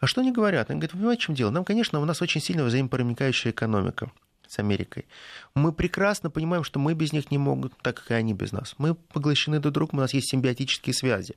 А 0.00 0.06
что 0.06 0.20
они 0.20 0.32
говорят? 0.32 0.70
Они 0.70 0.80
говорят, 0.80 0.92
понимаете, 0.92 1.22
в 1.22 1.24
чем 1.26 1.34
дело? 1.36 1.50
Нам, 1.50 1.64
конечно, 1.64 2.00
у 2.00 2.04
нас 2.04 2.20
очень 2.20 2.40
сильно 2.40 2.64
взаимопроникающая 2.64 3.52
экономика. 3.52 4.10
С 4.50 4.58
Америкой. 4.58 5.06
Мы 5.54 5.72
прекрасно 5.72 6.28
понимаем, 6.28 6.64
что 6.64 6.80
мы 6.80 6.94
без 6.94 7.12
них 7.12 7.30
не 7.30 7.38
могут, 7.38 7.72
так 7.82 7.96
как 7.96 8.10
и 8.10 8.14
они 8.14 8.34
без 8.34 8.50
нас. 8.50 8.74
Мы 8.78 8.94
поглощены 8.94 9.60
друг 9.60 9.74
другом, 9.74 9.98
у 9.98 10.02
нас 10.02 10.12
есть 10.12 10.28
симбиотические 10.28 10.92
связи. 10.92 11.36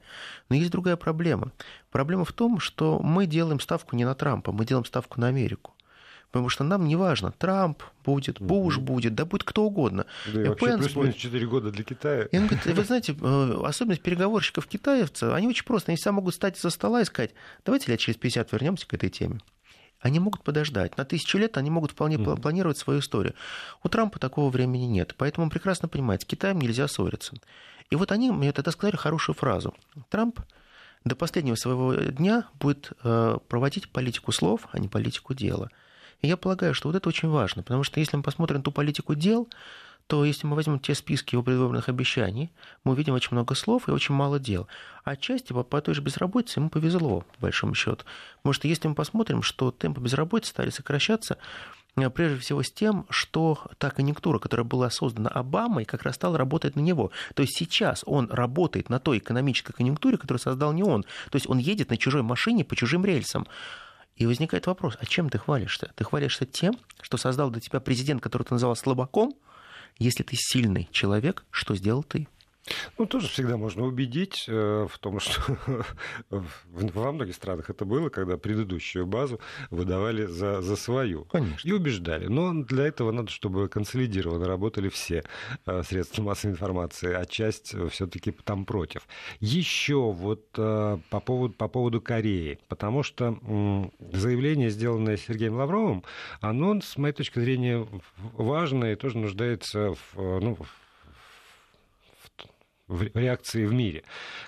Но 0.49 0.55
есть 0.55 0.71
другая 0.71 0.95
проблема. 0.95 1.51
Проблема 1.91 2.25
в 2.25 2.33
том, 2.33 2.59
что 2.59 2.99
мы 2.99 3.27
делаем 3.27 3.59
ставку 3.59 3.95
не 3.95 4.03
на 4.03 4.15
Трампа, 4.15 4.51
мы 4.51 4.65
делаем 4.65 4.85
ставку 4.85 5.21
на 5.21 5.27
Америку. 5.27 5.75
Потому 6.31 6.49
что 6.49 6.63
нам 6.63 6.87
не 6.87 6.95
важно, 6.95 7.31
Трамп 7.31 7.83
будет, 8.03 8.41
Буш 8.41 8.79
будет, 8.79 9.13
да 9.13 9.23
будет 9.23 9.43
кто 9.43 9.65
угодно. 9.65 10.07
Да 10.33 10.41
и 10.43 10.47
вообще 10.47 10.77
плюс-минус 10.77 11.13
4 11.13 11.45
года 11.45 11.69
для 11.69 11.83
Китая. 11.83 12.23
И 12.23 12.37
он 12.39 12.47
говорит, 12.47 12.65
вы 12.65 12.83
знаете, 12.83 13.15
э, 13.21 13.61
особенность 13.63 14.01
переговорщиков 14.01 14.65
китаевцев, 14.65 15.31
они 15.31 15.47
очень 15.47 15.63
просто, 15.63 15.91
они 15.91 15.97
всегда 15.97 16.13
могут 16.13 16.33
встать 16.33 16.57
из-за 16.57 16.71
стола 16.71 17.01
и 17.01 17.05
сказать, 17.05 17.35
давайте 17.63 17.91
лет 17.91 17.99
через 17.99 18.17
50 18.17 18.51
вернемся 18.51 18.87
к 18.87 18.95
этой 18.95 19.11
теме. 19.11 19.41
Они 20.03 20.19
могут 20.19 20.43
подождать. 20.43 20.97
На 20.97 21.05
тысячу 21.05 21.37
лет 21.37 21.57
они 21.57 21.69
могут 21.69 21.91
вполне 21.91 22.17
mm-hmm. 22.17 22.41
планировать 22.41 22.77
свою 22.77 22.99
историю. 22.99 23.35
У 23.83 23.89
Трампа 23.89 24.19
такого 24.19 24.49
времени 24.49 24.83
нет. 24.83 25.15
Поэтому 25.17 25.45
он 25.45 25.49
прекрасно 25.49 25.87
понимает, 25.87 26.21
с 26.21 26.25
Китаем 26.25 26.59
нельзя 26.59 26.89
ссориться. 26.89 27.33
И 27.89 27.95
вот 27.95 28.11
они 28.11 28.29
мне 28.29 28.51
тогда 28.51 28.71
сказали 28.71 28.97
хорошую 28.97 29.33
фразу. 29.35 29.73
Трамп 30.09 30.41
до 31.05 31.15
последнего 31.15 31.55
своего 31.55 31.93
дня 31.93 32.47
будет 32.59 32.91
э, 33.03 33.37
проводить 33.47 33.89
политику 33.89 34.33
слов, 34.33 34.67
а 34.73 34.79
не 34.79 34.89
политику 34.89 35.33
дела. 35.33 35.69
И 36.21 36.27
я 36.27 36.35
полагаю, 36.35 36.73
что 36.73 36.89
вот 36.89 36.97
это 36.97 37.07
очень 37.07 37.29
важно, 37.29 37.63
потому 37.63 37.83
что 37.83 38.01
если 38.01 38.17
мы 38.17 38.23
посмотрим 38.23 38.61
ту 38.61 38.71
политику 38.71 39.15
дел, 39.15 39.47
то 40.07 40.25
если 40.25 40.45
мы 40.45 40.55
возьмем 40.55 40.79
те 40.79 40.95
списки 40.95 41.35
его 41.35 41.43
предвыборных 41.43 41.89
обещаний, 41.89 42.51
мы 42.83 42.91
увидим 42.93 43.13
очень 43.13 43.29
много 43.31 43.55
слов 43.55 43.87
и 43.87 43.91
очень 43.91 44.13
мало 44.13 44.39
дел. 44.39 44.67
Отчасти 45.03 45.53
по, 45.53 45.63
по 45.63 45.81
той 45.81 45.95
же 45.95 46.01
безработице 46.01 46.59
ему 46.59 46.69
повезло, 46.69 47.21
по 47.21 47.41
большому 47.41 47.73
счету. 47.73 48.03
Потому 48.37 48.53
что 48.53 48.67
если 48.67 48.87
мы 48.87 48.95
посмотрим, 48.95 49.41
что 49.41 49.71
темпы 49.71 50.01
безработицы 50.01 50.51
стали 50.51 50.69
сокращаться, 50.69 51.37
э, 51.95 52.09
прежде 52.09 52.39
всего 52.39 52.63
с 52.63 52.71
тем, 52.71 53.05
что 53.09 53.59
та 53.77 53.89
конъюнктура, 53.91 54.39
которая 54.39 54.65
была 54.65 54.89
создана 54.89 55.29
Обамой, 55.29 55.85
как 55.85 56.03
раз 56.03 56.15
стала 56.15 56.37
работать 56.37 56.75
на 56.75 56.81
него. 56.81 57.11
То 57.33 57.41
есть 57.41 57.57
сейчас 57.57 58.03
он 58.05 58.29
работает 58.29 58.89
на 58.89 58.99
той 58.99 59.19
экономической 59.19 59.73
конъюнктуре, 59.73 60.17
которую 60.17 60.39
создал 60.39 60.73
не 60.73 60.83
он. 60.83 61.03
То 61.31 61.37
есть 61.37 61.49
он 61.49 61.59
едет 61.59 61.89
на 61.89 61.97
чужой 61.97 62.23
машине 62.23 62.65
по 62.65 62.75
чужим 62.75 63.05
рельсам. 63.05 63.47
И 64.15 64.27
возникает 64.27 64.67
вопрос, 64.67 64.95
а 64.99 65.05
чем 65.07 65.29
ты 65.29 65.39
хвалишься? 65.39 65.91
Ты 65.95 66.03
хвалишься 66.03 66.45
тем, 66.45 66.75
что 67.01 67.17
создал 67.17 67.49
для 67.49 67.61
тебя 67.61 67.79
президент, 67.79 68.21
который 68.21 68.43
ты 68.43 68.53
называл 68.53 68.75
слабаком? 68.75 69.33
Если 69.99 70.23
ты 70.23 70.35
сильный 70.35 70.89
человек, 70.91 71.43
что 71.51 71.75
сделал 71.75 72.03
ты? 72.03 72.27
Ну, 72.97 73.05
тоже 73.05 73.27
всегда 73.27 73.57
можно 73.57 73.83
убедить 73.83 74.45
э, 74.47 74.87
в 74.89 74.99
том, 74.99 75.19
что 75.19 75.57
во 76.29 77.11
многих 77.11 77.35
странах 77.35 77.69
это 77.69 77.85
было, 77.85 78.09
когда 78.09 78.37
предыдущую 78.37 79.05
базу 79.05 79.39
выдавали 79.69 80.25
за, 80.25 80.61
за 80.61 80.75
свою. 80.75 81.25
Конечно. 81.25 81.67
И 81.67 81.71
убеждали. 81.71 82.27
Но 82.27 82.53
для 82.63 82.85
этого 82.85 83.11
надо, 83.11 83.29
чтобы 83.29 83.67
консолидированно 83.67 84.45
работали 84.47 84.89
все 84.89 85.23
э, 85.65 85.83
средства 85.83 86.23
массовой 86.23 86.53
информации, 86.53 87.13
а 87.13 87.25
часть 87.25 87.75
все-таки 87.89 88.31
там 88.31 88.65
против. 88.65 89.07
Еще 89.39 89.95
вот 89.95 90.47
э, 90.57 90.97
по 91.09 91.19
поводу, 91.19 91.53
по 91.53 91.67
поводу 91.67 92.01
Кореи. 92.01 92.59
Потому 92.69 93.03
что 93.03 93.37
заявление, 94.11 94.69
сделанное 94.69 95.17
Сергеем 95.17 95.55
Лавровым, 95.55 96.03
оно, 96.39 96.79
с 96.79 96.97
моей 96.97 97.13
точки 97.13 97.39
зрения, 97.39 97.85
важное 98.33 98.93
и 98.93 98.95
тоже 98.95 99.17
нуждается 99.17 99.93
в, 99.93 100.39
ну, 100.39 100.55
в 100.55 100.82
реакции 103.01 103.65
в 103.65 103.73
мире. 103.73 104.03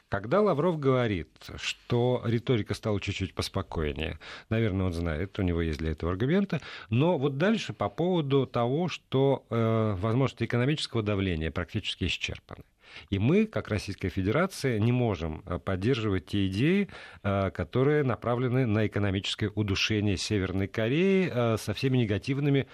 Когда 0.10 0.42
Лавров 0.42 0.80
говорит, 0.80 1.30
что 1.56 2.22
риторика 2.26 2.74
стала 2.74 3.00
чуть-чуть 3.00 3.34
поспокойнее, 3.34 4.20
наверное, 4.50 4.88
он 4.88 4.94
знает, 4.94 5.40
у 5.40 5.42
него 5.42 5.62
есть 5.62 5.80
для 5.80 5.92
этого 5.92 6.12
аргументы, 6.12 6.62
но 6.90 7.18
вот 7.18 7.38
дальше 7.38 7.74
по 7.74 7.90
поводу 7.90 8.46
того, 8.46 8.88
что 8.88 9.46
э, 9.50 9.96
возможности 9.98 10.44
экономического 10.44 11.02
давления 11.02 11.52
практически 11.52 12.06
исчерпаны. 12.06 12.64
И 13.10 13.20
мы, 13.20 13.46
как 13.46 13.70
Российская 13.70 14.10
Федерация, 14.10 14.80
не 14.80 14.92
можем 14.92 15.44
э, 15.46 15.60
поддерживать 15.60 16.28
те 16.28 16.48
идеи, 16.48 16.90
э, 17.24 17.52
которые 17.52 18.04
направлены 18.04 18.66
на 18.66 18.88
экономическое 18.88 19.52
удушение 19.54 20.18
Северной 20.18 20.68
Кореи 20.68 21.32
э, 21.32 21.58
со 21.58 21.74
всеми 21.74 21.98
негативными, 21.98 22.68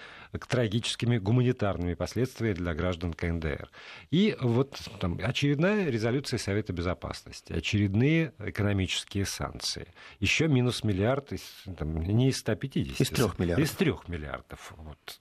трагическими 0.48 1.18
гуманитарными 1.18 1.94
последствиями 1.94 2.54
для 2.54 2.74
граждан 2.74 3.12
КНДР. 3.12 3.70
И 4.10 4.36
вот 4.40 4.78
там, 5.00 5.18
очередная 5.22 5.88
резолюция 5.88 6.38
Совета 6.38 6.72
Безопасности, 6.72 7.52
очередные 7.52 8.32
экономические 8.38 9.26
санкции. 9.26 9.88
Еще 10.20 10.48
минус 10.48 10.84
миллиард, 10.84 11.32
из, 11.32 11.42
там, 11.76 12.02
не 12.02 12.28
из 12.28 12.38
150. 12.38 13.00
Из 13.00 13.08
трех 13.08 13.38
миллиардов. 13.38 13.64
Из 13.64 13.70
трех 13.72 14.08
миллиардов. 14.08 14.74
Вот 14.76 15.20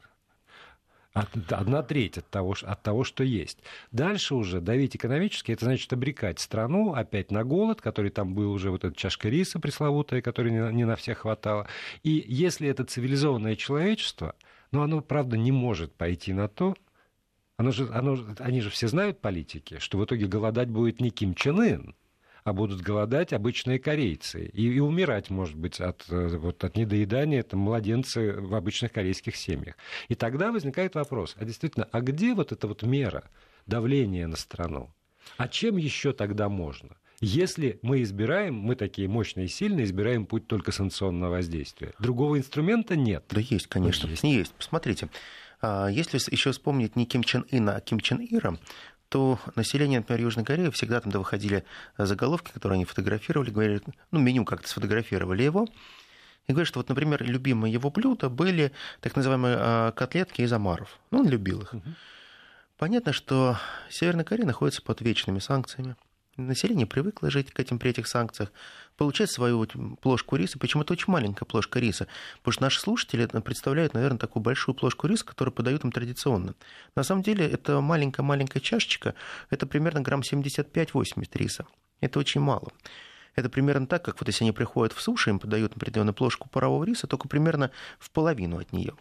одна 1.14 1.84
треть 1.84 2.18
от 2.18 2.30
того, 2.30 2.56
от 2.62 2.82
того, 2.84 3.04
что 3.04 3.24
есть. 3.24 3.60
Дальше 3.92 4.36
уже 4.36 4.62
давить 4.62 4.96
экономически, 4.96 5.52
это 5.52 5.66
значит 5.66 5.92
обрекать 5.92 6.40
страну 6.40 6.94
опять 6.94 7.32
на 7.32 7.44
голод, 7.44 7.82
который 7.82 8.12
там 8.12 8.34
был 8.34 8.52
уже, 8.52 8.72
вот 8.72 8.86
эта 8.86 8.96
чашка 8.96 9.30
риса 9.30 9.60
пресловутая, 9.60 10.22
которой 10.22 10.52
не, 10.74 10.86
на 10.86 10.96
всех 10.96 11.20
хватало. 11.20 11.68
И 12.04 12.24
если 12.28 12.68
это 12.68 12.86
цивилизованное 12.86 13.56
человечество, 13.56 14.36
но 14.72 14.84
оно, 14.84 15.02
правда, 15.02 15.38
не 15.38 15.52
может 15.52 15.94
пойти 15.94 16.34
на 16.34 16.48
то, 16.48 16.76
оно 17.58 17.72
же, 17.72 17.90
оно, 17.94 18.18
они 18.40 18.62
же 18.62 18.70
все 18.70 18.88
знают 18.88 19.20
политики, 19.20 19.78
что 19.80 19.98
в 19.98 20.06
итоге 20.06 20.28
голодать 20.28 20.70
будет 20.70 21.02
не 21.02 21.12
Ким 21.12 21.36
Чен 21.36 21.60
Ын, 21.60 21.96
а 22.44 22.54
будут 22.54 22.82
голодать 22.82 23.34
обычные 23.34 23.80
корейцы. 23.80 24.46
И, 24.46 24.68
и 24.68 24.80
умирать, 24.80 25.30
может 25.30 25.56
быть, 25.56 25.80
от, 25.80 26.06
э, 26.10 26.38
вот, 26.38 26.64
от 26.64 26.76
недоедания 26.76 27.44
там, 27.44 27.62
младенцы 27.62 28.34
в 28.34 28.56
обычных 28.56 28.92
корейских 28.92 29.36
семьях. 29.36 29.76
И 30.08 30.16
тогда 30.16 30.52
возникает 30.52 30.96
вопрос, 30.96 31.36
а 31.40 31.46
действительно, 31.46 31.88
а 31.92 32.02
где 32.02 32.34
вот 32.34 32.52
эта 32.52 32.68
вот 32.68 32.84
мера 32.84 33.30
давления 33.68 34.28
на 34.28 34.38
страну? 34.38 34.92
А 35.38 35.48
чем 35.48 35.78
еще 35.78 36.14
тогда 36.14 36.50
можно? 36.50 36.98
Если 37.20 37.78
мы 37.84 38.02
избираем, 38.02 38.56
мы 38.56 38.76
такие 38.76 39.08
мощные 39.08 39.46
и 39.46 39.50
сильные, 39.50 39.86
избираем 39.86 40.26
путь 40.26 40.48
только 40.48 40.72
санкционного 40.72 41.34
воздействия. 41.34 41.94
Другого 42.00 42.40
инструмента 42.40 42.96
нет. 42.96 43.26
Да 43.30 43.40
есть, 43.40 43.68
конечно. 43.68 44.08
Есть. 44.08 44.24
есть. 44.24 44.54
Посмотрите, 44.54 45.08
а, 45.62 45.88
если 45.88 46.20
еще 46.32 46.52
вспомнить 46.52 46.96
не 46.96 47.06
Ким 47.06 47.24
Чен 47.24 47.46
Ына, 47.52 47.76
а 47.76 47.80
Ким 47.80 48.00
Чен 48.00 48.26
Ира, 48.28 48.58
то 49.12 49.40
население, 49.58 50.00
например, 50.00 50.22
Южной 50.22 50.46
Кореи 50.46 50.70
всегда 50.70 51.02
там 51.02 51.12
выходили 51.12 51.66
заголовки, 51.98 52.50
которые 52.54 52.78
они 52.78 52.86
фотографировали, 52.86 53.52
говорили, 53.52 53.82
ну, 54.10 54.20
меню 54.20 54.46
как-то 54.46 54.70
сфотографировали 54.70 55.44
его, 55.44 55.68
и 56.48 56.54
говорят, 56.54 56.70
что 56.70 56.80
вот, 56.80 56.88
например, 56.88 57.22
любимые 57.22 57.74
его 57.74 57.90
блюда 57.90 58.30
были 58.30 58.72
так 59.02 59.18
называемые 59.18 59.58
а, 59.60 59.92
котлетки 59.92 60.42
из 60.44 60.54
омаров. 60.54 60.98
Ну, 61.12 61.20
он 61.20 61.28
любил 61.28 61.62
их. 61.62 61.74
Понятно, 62.78 63.12
что 63.12 63.58
Северная 63.90 64.24
Корея 64.24 64.48
находится 64.48 64.82
под 64.82 65.02
вечными 65.02 65.40
санкциями. 65.40 65.98
Население 66.38 66.88
привыкло 66.88 67.30
жить 67.30 67.52
к 67.52 67.60
этим 67.60 67.78
при 67.78 67.90
этих 67.90 68.08
санкциях, 68.08 68.52
получать 68.96 69.30
свою 69.30 69.66
плошку 70.02 70.38
риса, 70.38 70.58
причем 70.60 70.82
это 70.82 70.94
очень 70.94 71.12
маленькая 71.12 71.46
плошка 71.46 71.80
риса, 71.80 72.08
потому 72.38 72.54
что 72.54 72.62
наши 72.64 72.80
слушатели 72.80 73.26
представляют, 73.42 73.94
наверное, 73.94 74.18
такую 74.18 74.42
большую 74.42 74.74
плошку 74.74 75.08
риса, 75.08 75.26
которую 75.26 75.54
подают 75.54 75.84
им 75.84 75.92
традиционно. 75.92 76.56
На 76.96 77.04
самом 77.04 77.22
деле 77.22 77.46
это 77.46 77.82
маленькая-маленькая 77.82 78.62
чашечка, 78.62 79.14
это 79.50 79.68
примерно 79.68 80.00
грамм 80.02 80.22
75-80 80.22 81.28
риса. 81.34 81.66
Это 82.00 82.18
очень 82.18 82.40
мало. 82.42 82.72
Это 83.36 83.50
примерно 83.50 83.86
так, 83.88 84.04
как 84.04 84.20
вот 84.20 84.28
если 84.28 84.44
они 84.46 84.52
приходят 84.52 84.94
в 84.94 85.02
суши, 85.02 85.30
им 85.30 85.40
подают 85.40 85.76
определенную 85.76 86.14
плошку 86.14 86.50
парового 86.50 86.84
риса, 86.84 87.08
только 87.08 87.28
примерно 87.28 87.72
в 88.00 88.10
половину 88.10 88.60
от 88.60 88.72
нее. 88.72 88.94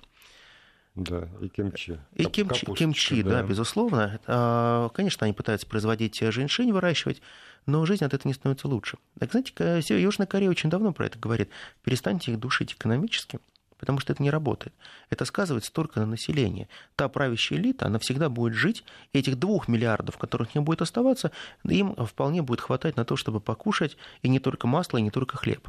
Да, 0.96 1.28
и 1.40 1.48
кимчи. 1.48 1.98
И 2.14 2.24
кимчи, 2.24 2.66
кимчи 2.66 3.22
да. 3.22 3.30
да, 3.30 3.42
безусловно. 3.42 4.20
А, 4.26 4.88
конечно, 4.90 5.24
они 5.24 5.32
пытаются 5.32 5.66
производить 5.66 6.18
женьшень, 6.18 6.72
выращивать, 6.72 7.22
но 7.66 7.86
жизнь 7.86 8.04
от 8.04 8.12
этого 8.12 8.28
не 8.28 8.34
становится 8.34 8.68
лучше. 8.68 8.98
Так, 9.18 9.30
знаете, 9.30 10.00
Южная 10.02 10.26
Корея 10.26 10.50
очень 10.50 10.68
давно 10.68 10.92
про 10.92 11.06
это 11.06 11.18
говорит. 11.18 11.48
Перестаньте 11.84 12.32
их 12.32 12.40
душить 12.40 12.72
экономически, 12.72 13.38
потому 13.80 13.98
что 13.98 14.12
это 14.12 14.22
не 14.22 14.30
работает. 14.30 14.72
Это 15.08 15.24
сказывается 15.24 15.72
только 15.72 15.98
на 15.98 16.06
населении. 16.06 16.68
Та 16.94 17.08
правящая 17.08 17.58
элита, 17.58 17.86
она 17.86 17.98
всегда 17.98 18.28
будет 18.28 18.54
жить, 18.54 18.84
и 19.12 19.18
этих 19.18 19.38
двух 19.38 19.66
миллиардов, 19.66 20.18
которых 20.18 20.54
не 20.54 20.60
будет 20.60 20.82
оставаться, 20.82 21.32
им 21.64 21.96
вполне 22.06 22.42
будет 22.42 22.60
хватать 22.60 22.96
на 22.96 23.04
то, 23.04 23.16
чтобы 23.16 23.40
покушать 23.40 23.96
и 24.22 24.28
не 24.28 24.38
только 24.38 24.66
масло, 24.66 24.98
и 24.98 25.02
не 25.02 25.10
только 25.10 25.36
хлеб. 25.36 25.66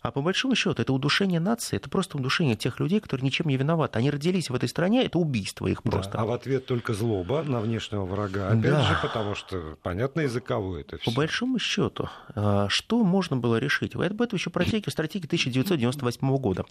А 0.00 0.12
по 0.12 0.22
большому 0.22 0.54
счету 0.54 0.80
это 0.80 0.92
удушение 0.92 1.40
нации, 1.40 1.76
это 1.76 1.90
просто 1.90 2.16
удушение 2.16 2.54
тех 2.54 2.78
людей, 2.78 3.00
которые 3.00 3.24
ничем 3.24 3.48
не 3.48 3.56
виноваты. 3.56 3.98
Они 3.98 4.10
родились 4.10 4.48
в 4.48 4.54
этой 4.54 4.68
стране, 4.68 5.04
это 5.04 5.18
убийство 5.18 5.66
их 5.66 5.82
просто. 5.82 6.12
Да, 6.12 6.20
а 6.20 6.24
в 6.24 6.32
ответ 6.32 6.66
только 6.66 6.94
злоба 6.94 7.42
на 7.42 7.60
внешнего 7.60 8.04
врага. 8.04 8.48
Опять 8.48 8.62
да. 8.62 8.82
же, 8.84 8.98
потому 9.02 9.34
что 9.34 9.76
понятно 9.82 10.22
кого 10.40 10.78
это 10.78 10.98
все. 10.98 11.10
По 11.10 11.16
большому 11.16 11.58
счету, 11.58 12.08
а, 12.34 12.68
что 12.68 13.02
можно 13.02 13.36
было 13.36 13.56
решить? 13.56 13.94
Об 13.96 14.22
этом 14.22 14.36
еще 14.36 14.50
про 14.50 14.64
стратегии 14.88 15.26
1998 15.26 16.36
года. 16.36 16.64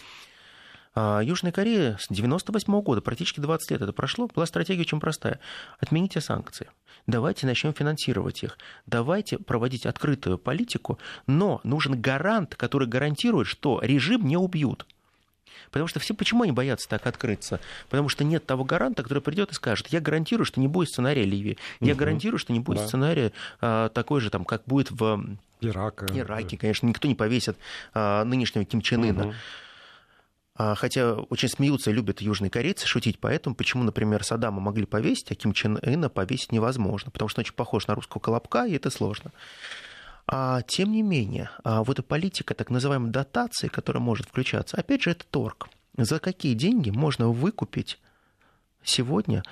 А, 0.99 1.19
Южная 1.21 1.51
Корея 1.51 1.95
с 1.99 2.10
1998 2.10 2.81
года, 2.81 3.01
практически 3.01 3.39
20 3.39 3.69
лет 3.69 3.81
это 3.83 3.93
прошло, 3.93 4.27
была 4.33 4.47
стратегия 4.47 4.81
очень 4.81 4.99
простая. 4.99 5.39
Отмените 5.79 6.21
санкции. 6.21 6.71
Давайте 7.05 7.45
начнем 7.45 7.71
финансировать 7.71 8.41
их. 8.41 8.57
Давайте 8.88 9.38
проводить 9.38 9.86
открытую 9.86 10.39
политику, 10.39 10.97
но 11.27 11.62
нужен 11.63 12.01
гарант, 12.01 12.55
который 12.55 12.88
гарантирует, 12.88 13.45
что 13.45 13.79
режим 13.83 14.25
не 14.25 14.38
убьют. 14.38 14.88
Потому 15.69 15.88
что 15.88 15.99
все 15.99 16.15
почему 16.15 16.41
они 16.41 16.51
боятся 16.51 16.89
так 16.89 17.05
открыться? 17.05 17.60
Потому 17.89 18.10
что 18.10 18.23
нет 18.23 18.47
того 18.47 18.63
гаранта, 18.63 19.03
который 19.03 19.21
придет 19.21 19.51
и 19.51 19.53
скажет, 19.53 19.89
я 19.89 20.01
гарантирую, 20.01 20.45
что 20.45 20.60
не 20.60 20.67
будет 20.67 20.89
сценария 20.89 21.25
Ливии, 21.25 21.60
я 21.79 21.91
угу. 21.91 21.99
гарантирую, 21.99 22.39
что 22.39 22.53
не 22.53 22.60
будет 22.60 22.79
да. 22.79 22.88
сценария 22.88 23.33
а, 23.62 23.89
такой 23.89 24.19
же, 24.19 24.31
там, 24.31 24.45
как 24.45 24.63
будет 24.65 24.89
в 24.89 25.38
Ирака. 25.62 26.07
Ираке, 26.12 26.57
конечно, 26.57 26.88
никто 26.88 27.07
не 27.07 27.13
повесит 27.13 27.55
а, 27.93 28.23
нынешнего 28.23 28.65
Ким 28.65 28.81
Чен 28.81 29.03
Ына. 29.03 29.27
Угу. 29.27 29.33
Хотя 30.57 31.13
очень 31.13 31.49
смеются 31.49 31.91
и 31.91 31.93
любят 31.93 32.21
южные 32.21 32.49
корейцы 32.49 32.87
шутить 32.87 33.19
поэтому, 33.19 33.55
почему, 33.55 33.83
например, 33.83 34.23
Саддама 34.23 34.59
могли 34.59 34.85
повесить, 34.85 35.31
а 35.31 35.35
Ким 35.35 35.53
Чен 35.53 35.77
Ына 35.83 36.09
повесить 36.09 36.51
невозможно, 36.51 37.11
потому 37.11 37.29
что 37.29 37.39
он 37.39 37.43
очень 37.43 37.53
похож 37.53 37.85
на 37.87 37.93
русского 37.93 38.19
колобка, 38.19 38.65
и 38.65 38.73
это 38.73 38.89
сложно. 38.89 39.31
А, 40.25 40.61
тем 40.63 40.91
не 40.91 41.03
менее, 41.03 41.49
а, 41.63 41.83
вот 41.83 41.99
эта 41.99 42.03
политика 42.03 42.53
так 42.53 42.69
называемой 42.69 43.11
дотации, 43.11 43.69
которая 43.69 44.01
может 44.01 44.27
включаться, 44.27 44.75
опять 44.75 45.03
же, 45.03 45.11
это 45.11 45.25
торг. 45.25 45.69
За 45.95 46.19
какие 46.19 46.53
деньги 46.53 46.89
можно 46.89 47.29
выкупить 47.29 47.99
сегодня 48.83 49.43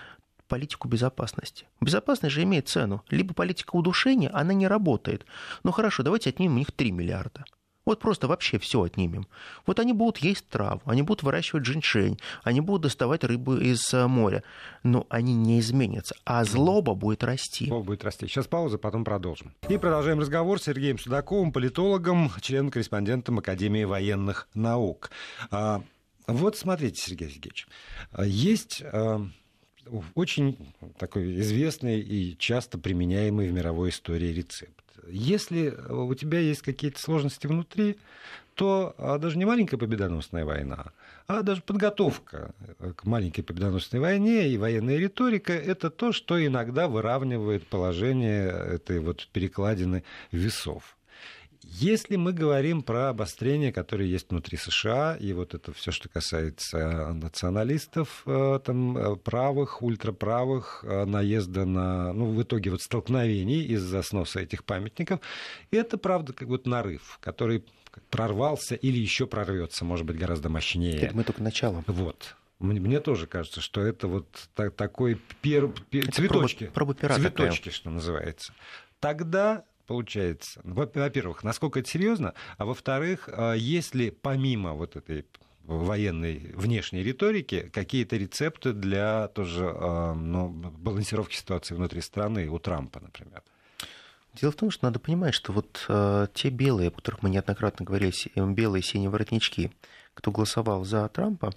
политику 0.47 0.87
безопасности. 0.87 1.65
Безопасность 1.81 2.35
же 2.35 2.43
имеет 2.43 2.67
цену. 2.67 3.03
Либо 3.09 3.33
политика 3.33 3.75
удушения, 3.75 4.29
она 4.33 4.53
не 4.53 4.67
работает. 4.67 5.25
Ну 5.63 5.71
хорошо, 5.71 6.03
давайте 6.03 6.29
отнимем 6.29 6.55
у 6.55 6.59
них 6.59 6.71
3 6.71 6.91
миллиарда. 6.91 7.45
Вот 7.86 8.00
просто 8.00 8.28
вообще 8.28 8.58
все 8.58 8.82
отнимем. 8.82 9.28
Вот 9.65 9.80
они 9.80 9.93
будут 9.93 10.17
есть 10.17 10.48
траву, 10.50 10.82
они 10.86 11.04
будут 11.04 11.21
выращивать 11.24 11.65
женьшень, 11.65 12.19
они 12.43 12.62
будут 12.62 12.84
доставать 12.84 13.24
рыбу 13.24 13.58
из 13.58 13.93
э, 13.93 14.08
моря. 14.08 14.43
Но 14.84 15.06
они 15.10 15.36
не 15.36 15.60
изменятся, 15.60 16.15
а 16.26 16.43
злоба 16.43 16.95
будет 16.95 17.24
расти. 17.24 17.67
Злоба 17.67 17.86
будет 17.86 18.04
расти. 18.04 18.28
Сейчас 18.28 18.48
пауза, 18.48 18.80
потом 18.80 19.04
продолжим. 19.04 19.54
И 19.69 19.78
продолжаем 19.78 20.19
разговор 20.19 20.60
с 20.60 20.63
Сергеем 20.63 20.98
Судаковым, 20.98 21.52
политологом, 21.52 22.32
членом-корреспондентом 22.41 23.39
Академии 23.39 23.84
военных 23.84 24.48
наук. 24.56 25.12
А, 25.52 25.84
вот 26.28 26.58
смотрите, 26.58 27.02
Сергей 27.02 27.30
Сергеевич, 27.30 27.67
а, 28.12 28.26
есть 28.26 28.82
а, 28.82 29.21
очень 30.15 30.58
такой 30.98 31.39
известный 31.41 32.00
и 32.00 32.36
часто 32.38 32.80
применяемый 32.80 33.50
в 33.50 33.54
мировой 33.54 33.89
истории 33.89 34.34
рецепт. 34.34 34.85
Если 35.07 35.69
у 35.89 36.13
тебя 36.15 36.39
есть 36.39 36.61
какие-то 36.61 36.99
сложности 36.99 37.47
внутри, 37.47 37.97
то 38.55 38.95
а, 38.97 39.17
даже 39.17 39.37
не 39.37 39.45
маленькая 39.45 39.77
победоносная 39.77 40.45
война, 40.45 40.91
а 41.27 41.41
даже 41.41 41.61
подготовка 41.61 42.53
к 42.95 43.03
маленькой 43.03 43.43
победоносной 43.43 43.99
войне 43.99 44.49
и 44.49 44.57
военная 44.57 44.97
риторика– 44.97 45.53
это 45.53 45.89
то, 45.89 46.11
что 46.11 46.43
иногда 46.43 46.87
выравнивает 46.87 47.67
положение 47.67 48.47
этой 48.47 48.99
вот 48.99 49.27
перекладины 49.33 50.03
весов. 50.31 50.95
Если 51.71 52.15
мы 52.15 52.32
говорим 52.32 52.84
про 52.84 53.10
обострение, 53.10 53.73
которое 53.73 54.08
есть 54.08 54.30
внутри 54.30 54.58
США, 54.58 55.17
и 55.19 55.34
вот 55.34 55.54
это 55.54 55.73
все, 55.73 55.91
что 55.91 56.08
касается 56.10 57.12
националистов, 57.13 58.23
э, 58.25 58.60
там, 58.63 58.97
э, 58.97 59.15
правых, 59.15 59.82
ультраправых, 59.82 60.84
э, 60.88 61.06
наезда 61.06 61.65
на, 61.65 62.13
ну, 62.13 62.32
в 62.32 62.41
итоге 62.41 62.69
вот 62.71 62.82
столкновений 62.82 63.63
из-за 63.63 64.04
сноса 64.04 64.41
этих 64.41 64.63
памятников, 64.63 65.19
это, 65.71 65.97
правда, 65.97 66.34
как 66.34 66.47
вот 66.47 66.67
нарыв, 66.67 67.17
который 67.19 67.65
прорвался 68.10 68.75
или 68.75 68.97
еще 68.97 69.25
прорвется, 69.25 69.86
может 69.86 70.06
быть, 70.06 70.17
гораздо 70.17 70.49
мощнее. 70.49 70.97
Это 70.97 71.15
мы 71.15 71.23
только 71.23 71.41
начало. 71.41 71.84
Вот. 71.88 72.36
Мне 72.60 72.99
тоже 72.99 73.28
кажется, 73.28 73.60
что 73.60 73.82
это 73.82 74.08
вот 74.08 74.28
такой 74.54 75.19
пер... 75.41 75.69
Пер... 75.89 76.12
цветочки, 76.12 76.67
проба, 76.73 76.93
проба 76.93 77.17
цветочки, 77.19 77.63
такая. 77.63 77.73
что 77.73 77.89
называется. 77.89 78.54
Тогда 78.99 79.65
получается? 79.86 80.62
Во-первых, 80.63 81.43
насколько 81.43 81.80
это 81.80 81.89
серьезно, 81.89 82.34
а 82.58 82.65
во-вторых, 82.65 83.30
а, 83.32 83.54
если 83.54 84.10
помимо 84.10 84.74
вот 84.74 84.95
этой 84.95 85.26
военной 85.63 86.52
внешней 86.54 87.04
риторики 87.04 87.71
какие-то 87.74 88.17
рецепты 88.17 88.74
для 88.74 89.28
тоже 89.30 89.71
а, 89.74 90.13
ну, 90.13 90.50
балансировки 90.50 91.36
ситуации 91.36 91.76
внутри 91.76 92.02
страны 92.02 92.48
у 92.50 92.60
Трампа, 92.60 93.00
например? 93.00 93.43
Дело 94.34 94.52
в 94.52 94.56
том, 94.56 94.69
что 94.69 94.86
надо 94.86 95.00
понимать, 95.00 95.34
что 95.34 95.54
вот 95.54 95.86
э, 95.88 96.28
те 96.34 96.50
белые, 96.50 96.89
о 96.89 96.91
которых 96.91 97.24
мы 97.24 97.30
неоднократно 97.30 97.86
говорили, 97.86 98.12
белые 98.36 98.84
синие 98.84 99.10
воротнички, 99.10 99.71
кто 100.13 100.30
голосовал 100.30 100.84
за 100.84 101.08
Трампа, 101.08 101.54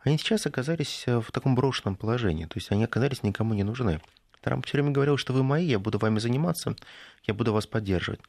они 0.00 0.16
сейчас 0.16 0.46
оказались 0.46 1.04
в 1.06 1.30
таком 1.30 1.54
брошенном 1.54 1.94
положении, 1.94 2.46
то 2.46 2.52
есть 2.54 2.70
они 2.70 2.84
оказались 2.84 3.22
никому 3.22 3.52
не 3.52 3.64
нужны. 3.64 4.00
Трамп 4.46 4.64
все 4.64 4.78
время 4.78 4.92
говорил, 4.92 5.16
что 5.16 5.32
вы 5.32 5.42
мои, 5.42 5.66
я 5.66 5.80
буду 5.80 5.98
вами 5.98 6.20
заниматься, 6.20 6.76
я 7.24 7.34
буду 7.34 7.52
вас 7.52 7.66
поддерживать. 7.66 8.20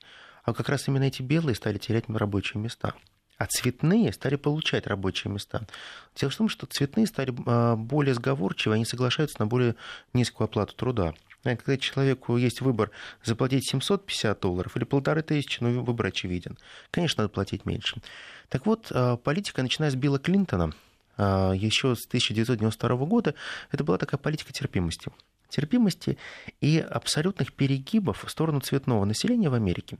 А 0.41 0.51
как 0.55 0.67
раз 0.67 0.87
именно 0.87 1.03
эти 1.03 1.21
белые 1.21 1.53
стали 1.53 1.77
терять 1.77 2.05
рабочие 2.09 2.59
места. 2.59 2.95
А 3.37 3.45
цветные 3.45 4.11
стали 4.11 4.35
получать 4.35 4.87
рабочие 4.87 5.31
места. 5.31 5.67
Дело 6.15 6.31
в 6.31 6.35
том, 6.35 6.49
что 6.49 6.65
цветные 6.65 7.05
стали 7.05 7.35
а, 7.45 7.75
более 7.75 8.15
сговорчивы, 8.15 8.73
они 8.73 8.83
соглашаются 8.85 9.35
на 9.37 9.45
более 9.45 9.75
низкую 10.13 10.45
оплату 10.45 10.73
труда. 10.75 11.13
Когда 11.43 11.77
человеку 11.77 12.35
есть 12.35 12.61
выбор 12.61 12.89
заплатить 13.23 13.69
750 13.69 14.39
долларов 14.39 14.75
или 14.75 14.85
полторы 14.85 15.21
тысячи, 15.21 15.61
ну, 15.61 15.83
выбор 15.83 16.07
очевиден. 16.07 16.57
Конечно, 16.89 17.21
надо 17.21 17.31
платить 17.31 17.63
меньше. 17.67 18.01
Так 18.49 18.65
вот, 18.65 18.87
а, 18.89 19.17
политика, 19.17 19.61
начиная 19.61 19.91
с 19.91 19.95
Билла 19.95 20.17
Клинтона, 20.17 20.73
а, 21.15 21.51
еще 21.51 21.95
с 21.95 22.07
1992 22.07 23.05
года, 23.05 23.35
это 23.69 23.83
была 23.83 23.99
такая 23.99 24.17
политика 24.17 24.51
терпимости 24.51 25.11
терпимости 25.49 26.17
и 26.61 26.79
абсолютных 26.79 27.53
перегибов 27.53 28.23
в 28.23 28.29
сторону 28.29 28.59
цветного 28.59 29.05
населения 29.05 29.49
в 29.49 29.53
Америке. 29.53 29.97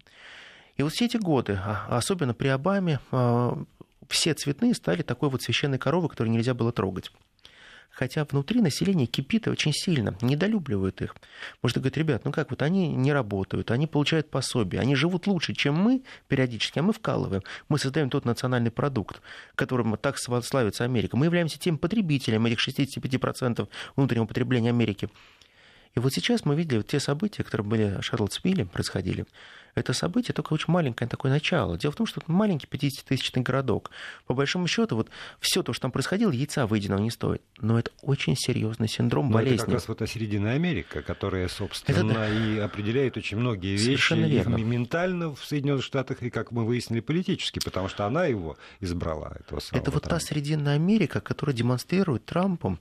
И 0.75 0.83
вот 0.83 0.93
все 0.93 1.05
эти 1.05 1.17
годы, 1.17 1.59
а, 1.63 1.87
особенно 1.89 2.33
при 2.33 2.49
Обаме, 2.49 2.99
а, 3.11 3.57
все 4.07 4.33
цветные 4.33 4.73
стали 4.73 5.01
такой 5.01 5.29
вот 5.29 5.41
священной 5.41 5.77
коровой, 5.77 6.09
которую 6.09 6.33
нельзя 6.33 6.53
было 6.53 6.71
трогать 6.71 7.11
хотя 7.97 8.25
внутри 8.25 8.61
население 8.61 9.07
кипит 9.07 9.47
очень 9.47 9.73
сильно, 9.73 10.15
недолюбливают 10.21 11.01
их. 11.01 11.15
Может, 11.63 11.77
говорят, 11.77 11.97
ребят, 11.97 12.25
ну 12.25 12.31
как 12.31 12.51
вот 12.51 12.61
они 12.61 12.89
не 12.89 13.11
работают, 13.11 13.71
они 13.71 13.87
получают 13.87 14.29
пособие, 14.29 14.81
они 14.81 14.95
живут 14.95 15.25
лучше, 15.25 15.53
чем 15.53 15.75
мы 15.75 16.03
периодически, 16.27 16.77
а 16.77 16.83
мы 16.83 16.93
вкалываем. 16.93 17.41
Мы 17.69 17.79
создаем 17.79 18.11
тот 18.11 18.23
национальный 18.23 18.69
продукт, 18.69 19.21
которым 19.55 19.97
так 19.97 20.19
славится 20.19 20.83
Америка. 20.83 21.17
Мы 21.17 21.25
являемся 21.25 21.57
тем 21.57 21.79
потребителем 21.79 22.45
этих 22.45 22.59
65% 22.65 23.67
внутреннего 23.95 24.25
потребления 24.25 24.69
Америки. 24.69 25.09
И 25.97 25.99
вот 25.99 26.13
сейчас 26.13 26.45
мы 26.45 26.55
видели 26.55 26.77
вот 26.77 26.85
те 26.85 26.99
события, 26.99 27.43
которые 27.43 27.65
были 27.65 27.97
в 27.99 28.03
Шарлотсвилле, 28.03 28.65
происходили. 28.65 29.25
Это 29.73 29.93
событие 29.93 30.31
только 30.31 30.53
очень 30.53 30.71
маленькое 30.71 31.09
такое 31.09 31.31
начало. 31.31 31.75
Дело 31.75 31.91
в 31.91 31.95
том, 31.95 32.05
что 32.05 32.21
это 32.21 32.31
маленький 32.31 32.67
50-тысячный 32.67 33.41
городок. 33.41 33.89
По 34.27 34.35
большому 34.35 34.67
счету, 34.67 34.95
вот 34.95 35.09
все 35.39 35.63
то, 35.63 35.73
что 35.73 35.81
там 35.83 35.91
происходило, 35.91 36.29
яйца 36.29 36.67
выеденного 36.67 36.99
не 36.99 37.09
стоит. 37.09 37.41
Но 37.59 37.79
это 37.79 37.89
очень 38.03 38.35
серьезный 38.35 38.87
синдром 38.87 39.29
Но 39.29 39.33
болезни. 39.33 39.55
Это 39.55 39.65
как 39.65 39.73
раз 39.73 39.87
вот 39.87 40.07
Середина 40.07 40.51
Америка, 40.51 41.01
которая, 41.01 41.47
собственно, 41.47 42.11
это, 42.11 42.31
и 42.31 42.59
определяет 42.59 43.17
очень 43.17 43.37
многие 43.37 43.75
вещи 43.75 44.13
верно. 44.13 44.57
и 44.57 44.63
ментально 44.63 45.33
в 45.33 45.43
Соединенных 45.43 45.83
Штатах, 45.83 46.21
и, 46.21 46.29
как 46.29 46.51
мы 46.51 46.63
выяснили, 46.63 46.99
политически, 46.99 47.59
потому 47.63 47.89
что 47.89 48.05
она 48.05 48.25
его 48.25 48.55
избрала, 48.81 49.35
этого 49.39 49.59
самого 49.61 49.81
Это 49.81 49.89
вот 49.89 50.03
Трампа. 50.03 50.19
та 50.19 50.25
Срединная 50.27 50.75
Америка, 50.75 51.21
которая 51.21 51.55
демонстрирует 51.55 52.23
Трампом 52.25 52.79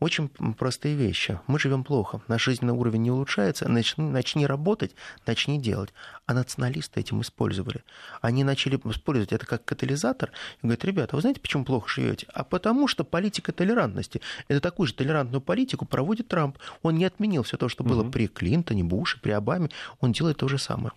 очень 0.00 0.28
простые 0.28 0.94
вещи. 0.94 1.40
Мы 1.46 1.58
живем 1.58 1.82
плохо, 1.82 2.20
наш 2.28 2.44
жизненный 2.44 2.72
уровень 2.72 3.02
не 3.02 3.10
улучшается, 3.10 3.68
начни, 3.68 4.04
начни 4.04 4.46
работать, 4.46 4.94
начни 5.26 5.60
делать. 5.60 5.92
А 6.26 6.34
националисты 6.34 7.00
этим 7.00 7.20
использовали. 7.20 7.82
Они 8.20 8.44
начали 8.44 8.76
использовать 8.84 9.32
это 9.32 9.46
как 9.46 9.64
катализатор 9.64 10.30
и 10.62 10.66
говорят, 10.66 10.84
ребята, 10.84 11.16
вы 11.16 11.22
знаете, 11.22 11.40
почему 11.40 11.64
плохо 11.64 11.88
живете? 11.88 12.26
А 12.32 12.44
потому 12.44 12.86
что 12.86 13.02
политика 13.04 13.52
толерантности. 13.52 14.20
Это 14.46 14.60
такую 14.60 14.86
же 14.86 14.94
толерантную 14.94 15.40
политику 15.40 15.84
проводит 15.84 16.28
Трамп. 16.28 16.58
Он 16.82 16.96
не 16.96 17.04
отменил 17.04 17.42
все 17.42 17.56
то, 17.56 17.68
что 17.68 17.82
было 17.82 18.02
угу. 18.02 18.10
при 18.10 18.28
Клинтоне, 18.28 18.84
Буше, 18.84 19.20
при 19.20 19.32
Обаме. 19.32 19.70
Он 20.00 20.12
делает 20.12 20.36
то 20.36 20.48
же 20.48 20.58
самое. 20.58 20.92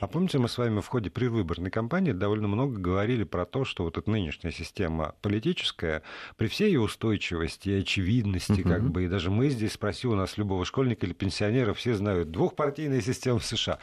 А 0.00 0.06
помните, 0.06 0.38
мы 0.38 0.48
с 0.48 0.56
вами 0.56 0.80
в 0.80 0.86
ходе 0.86 1.10
предвыборной 1.10 1.70
кампании 1.70 2.12
довольно 2.12 2.48
много 2.48 2.78
говорили 2.78 3.24
про 3.24 3.44
то, 3.44 3.64
что 3.64 3.84
вот 3.84 3.98
эта 3.98 4.10
нынешняя 4.10 4.52
система 4.52 5.14
политическая, 5.20 6.02
при 6.36 6.48
всей 6.48 6.68
ее 6.68 6.80
устойчивости 6.80 7.68
и 7.68 7.80
очевидности, 7.80 8.60
угу. 8.60 8.68
как 8.68 8.90
бы, 8.90 9.04
и 9.04 9.08
даже 9.08 9.30
мы 9.30 9.50
здесь, 9.50 9.72
спроси 9.72 10.06
у 10.06 10.14
нас 10.14 10.38
любого 10.38 10.64
школьника 10.64 11.06
или 11.06 11.12
пенсионера, 11.12 11.74
все 11.74 11.94
знают, 11.94 12.30
двухпартийная 12.30 13.00
система 13.00 13.38
в 13.38 13.44
США. 13.44 13.78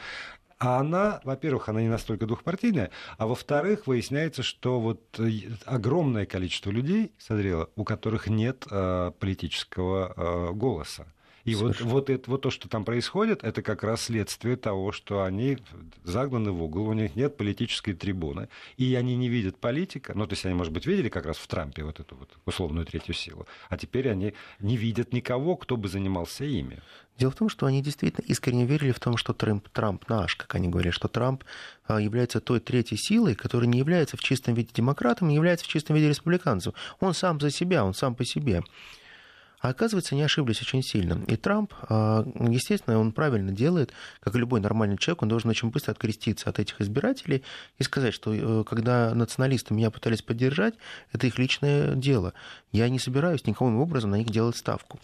А 0.58 0.78
она, 0.78 1.20
во-первых, 1.24 1.68
она 1.68 1.82
не 1.82 1.88
настолько 1.88 2.24
двухпартийная, 2.24 2.90
а 3.18 3.26
во-вторых, 3.26 3.88
выясняется, 3.88 4.44
что 4.44 4.78
вот 4.78 5.18
э, 5.18 5.50
огромное 5.64 6.24
количество 6.24 6.70
людей 6.70 7.12
созрело, 7.18 7.68
у 7.74 7.82
которых 7.82 8.28
нет 8.28 8.64
э, 8.70 9.10
политического 9.18 10.14
э, 10.16 10.52
голоса. 10.52 11.12
И 11.44 11.54
вот, 11.56 11.80
вот, 11.80 12.08
это, 12.08 12.30
вот 12.30 12.42
то, 12.42 12.50
что 12.50 12.68
там 12.68 12.84
происходит, 12.84 13.42
это 13.42 13.62
как 13.62 13.82
раз 13.82 14.02
следствие 14.02 14.56
того, 14.56 14.92
что 14.92 15.24
они 15.24 15.58
загнаны 16.04 16.52
в 16.52 16.62
угол, 16.62 16.88
у 16.88 16.92
них 16.92 17.16
нет 17.16 17.36
политической 17.36 17.94
трибуны, 17.94 18.48
и 18.76 18.94
они 18.94 19.16
не 19.16 19.28
видят 19.28 19.58
политика, 19.58 20.12
ну, 20.14 20.26
то 20.26 20.34
есть 20.34 20.44
они, 20.46 20.54
может 20.54 20.72
быть, 20.72 20.86
видели 20.86 21.08
как 21.08 21.26
раз 21.26 21.38
в 21.38 21.46
Трампе 21.48 21.82
вот 21.82 21.98
эту 21.98 22.14
вот 22.14 22.30
условную 22.46 22.86
третью 22.86 23.14
силу, 23.14 23.46
а 23.68 23.76
теперь 23.76 24.08
они 24.08 24.34
не 24.60 24.76
видят 24.76 25.12
никого, 25.12 25.56
кто 25.56 25.76
бы 25.76 25.88
занимался 25.88 26.44
ими. 26.44 26.80
Дело 27.18 27.30
в 27.30 27.36
том, 27.36 27.48
что 27.48 27.66
они 27.66 27.82
действительно 27.82 28.24
искренне 28.24 28.64
верили 28.64 28.92
в 28.92 29.00
том, 29.00 29.16
что 29.16 29.34
Трамп, 29.34 29.68
Трамп 29.68 30.08
наш, 30.08 30.34
как 30.36 30.54
они 30.54 30.68
говорили, 30.68 30.92
что 30.92 31.08
Трамп 31.08 31.44
а, 31.86 32.00
является 32.00 32.40
той 32.40 32.58
третьей 32.58 32.96
силой, 32.96 33.34
которая 33.34 33.68
не 33.68 33.78
является 33.78 34.16
в 34.16 34.20
чистом 34.20 34.54
виде 34.54 34.70
демократом, 34.72 35.28
не 35.28 35.34
является 35.34 35.66
в 35.66 35.68
чистом 35.68 35.96
виде 35.96 36.08
республиканцем. 36.08 36.72
Он 37.00 37.12
сам 37.14 37.38
за 37.38 37.50
себя, 37.50 37.84
он 37.84 37.94
сам 37.94 38.14
по 38.14 38.24
себе. 38.24 38.62
А 39.62 39.68
оказывается, 39.68 40.16
они 40.16 40.24
ошиблись 40.24 40.60
очень 40.60 40.82
сильно. 40.82 41.22
И 41.28 41.36
Трамп, 41.36 41.72
а, 41.82 42.26
естественно, 42.50 42.98
он 42.98 43.12
правильно 43.12 43.52
делает, 43.52 43.92
как 44.18 44.34
и 44.34 44.38
любой 44.38 44.60
нормальный 44.60 44.98
человек, 44.98 45.22
он 45.22 45.28
должен 45.28 45.50
очень 45.50 45.70
быстро 45.70 45.92
откреститься 45.92 46.50
от 46.50 46.58
этих 46.58 46.80
избирателей 46.80 47.44
и 47.78 47.84
сказать, 47.84 48.12
что 48.12 48.34
э, 48.34 48.64
когда 48.64 49.14
националисты 49.14 49.72
меня 49.72 49.92
пытались 49.92 50.20
поддержать, 50.20 50.74
это 51.12 51.28
их 51.28 51.38
личное 51.38 51.94
дело. 51.94 52.34
Я 52.72 52.88
не 52.88 52.98
собираюсь 52.98 53.46
никаким 53.46 53.78
образом 53.78 54.10
на 54.10 54.16
них 54.16 54.30
делать 54.30 54.56
ставку. 54.56 54.98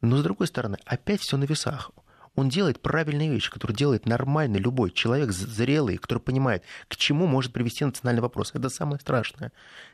Но, 0.00 0.16
с 0.16 0.24
другой 0.24 0.48
стороны, 0.48 0.76
опять 0.84 1.20
все 1.20 1.36
на 1.36 1.44
весах 1.44 1.92
он 2.34 2.48
делает 2.48 2.80
правильные 2.80 3.30
вещи, 3.30 3.50
которые 3.50 3.76
делает 3.76 4.06
нормальный 4.06 4.58
любой 4.58 4.90
человек, 4.90 5.30
зрелый, 5.30 5.96
который 5.98 6.20
понимает, 6.20 6.64
к 6.88 6.96
чему 6.96 7.26
может 7.26 7.52
привести 7.52 7.84
национальный 7.84 8.22
вопрос. 8.22 8.52
Это 8.54 8.68
самое 8.68 9.00
страшное. 9.00 9.52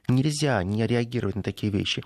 Нельзя 0.08 0.62
не 0.62 0.86
реагировать 0.86 1.36
на 1.36 1.42
такие 1.42 1.72
вещи. 1.72 2.04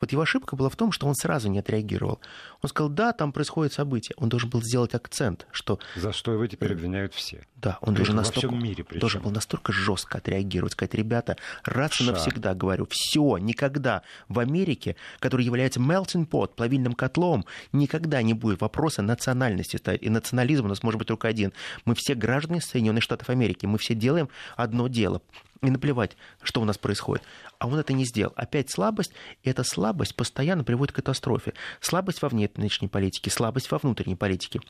Вот 0.00 0.12
его 0.12 0.22
ошибка 0.22 0.56
была 0.56 0.70
в 0.70 0.76
том, 0.76 0.92
что 0.92 1.06
он 1.06 1.14
сразу 1.14 1.48
не 1.48 1.58
отреагировал. 1.58 2.20
Он 2.62 2.70
сказал, 2.70 2.88
да, 2.90 3.12
там 3.12 3.32
происходит 3.32 3.72
событие. 3.74 4.14
Он 4.16 4.28
должен 4.28 4.48
был 4.48 4.62
сделать 4.62 4.94
акцент, 4.94 5.46
что... 5.52 5.78
За 5.94 6.12
что 6.12 6.32
его 6.32 6.46
теперь 6.46 6.72
обвиняют 6.72 7.14
все. 7.14 7.44
Да, 7.56 7.78
он 7.82 7.94
должен 7.94 8.16
настолько... 8.16 8.46
Во 8.46 8.52
всем 8.52 8.64
мире 8.64 8.84
причем. 8.84 9.00
Должен 9.00 9.22
был 9.22 9.30
настолько 9.30 9.72
жестко 9.72 10.18
отреагировать, 10.18 10.72
сказать, 10.72 10.94
ребята, 10.94 11.36
раз 11.64 12.00
и 12.00 12.04
навсегда 12.04 12.54
говорю, 12.54 12.86
все, 12.90 13.36
никогда 13.36 14.02
в 14.28 14.38
Америке, 14.38 14.96
который 15.18 15.44
является 15.44 15.80
melting 15.80 16.26
pot, 16.26 16.54
плавильным 16.54 16.94
котлом, 16.94 17.44
никогда 17.72 18.22
не 18.22 18.32
будет 18.32 18.60
вопроса 18.62 19.02
национальности. 19.02 19.78
И 20.00 20.08
национализм 20.08 20.64
у 20.64 20.68
нас 20.68 20.82
может 20.82 20.98
быть 20.98 21.08
только 21.08 21.28
один. 21.28 21.52
Мы 21.84 21.94
все 21.94 22.14
граждане 22.14 22.62
Соединенных 22.62 23.02
Штатов 23.02 23.28
Америки, 23.28 23.66
мы 23.66 23.76
все 23.76 23.94
делаем 23.94 24.30
одно 24.56 24.88
дело 24.88 25.20
и 25.62 25.70
наплевать, 25.70 26.16
что 26.42 26.60
у 26.60 26.64
нас 26.64 26.78
происходит. 26.78 27.22
А 27.58 27.66
он 27.66 27.78
это 27.78 27.92
не 27.92 28.04
сделал. 28.04 28.32
Опять 28.36 28.70
слабость, 28.70 29.12
и 29.42 29.50
эта 29.50 29.62
слабость 29.62 30.14
постоянно 30.14 30.64
приводит 30.64 30.92
к 30.92 30.96
катастрофе. 30.96 31.54
Слабость 31.80 32.22
во 32.22 32.28
внешней 32.28 32.88
политике, 32.88 33.30
слабость 33.30 33.70
во 33.70 33.78
внутренней 33.78 34.16
политике. 34.16 34.60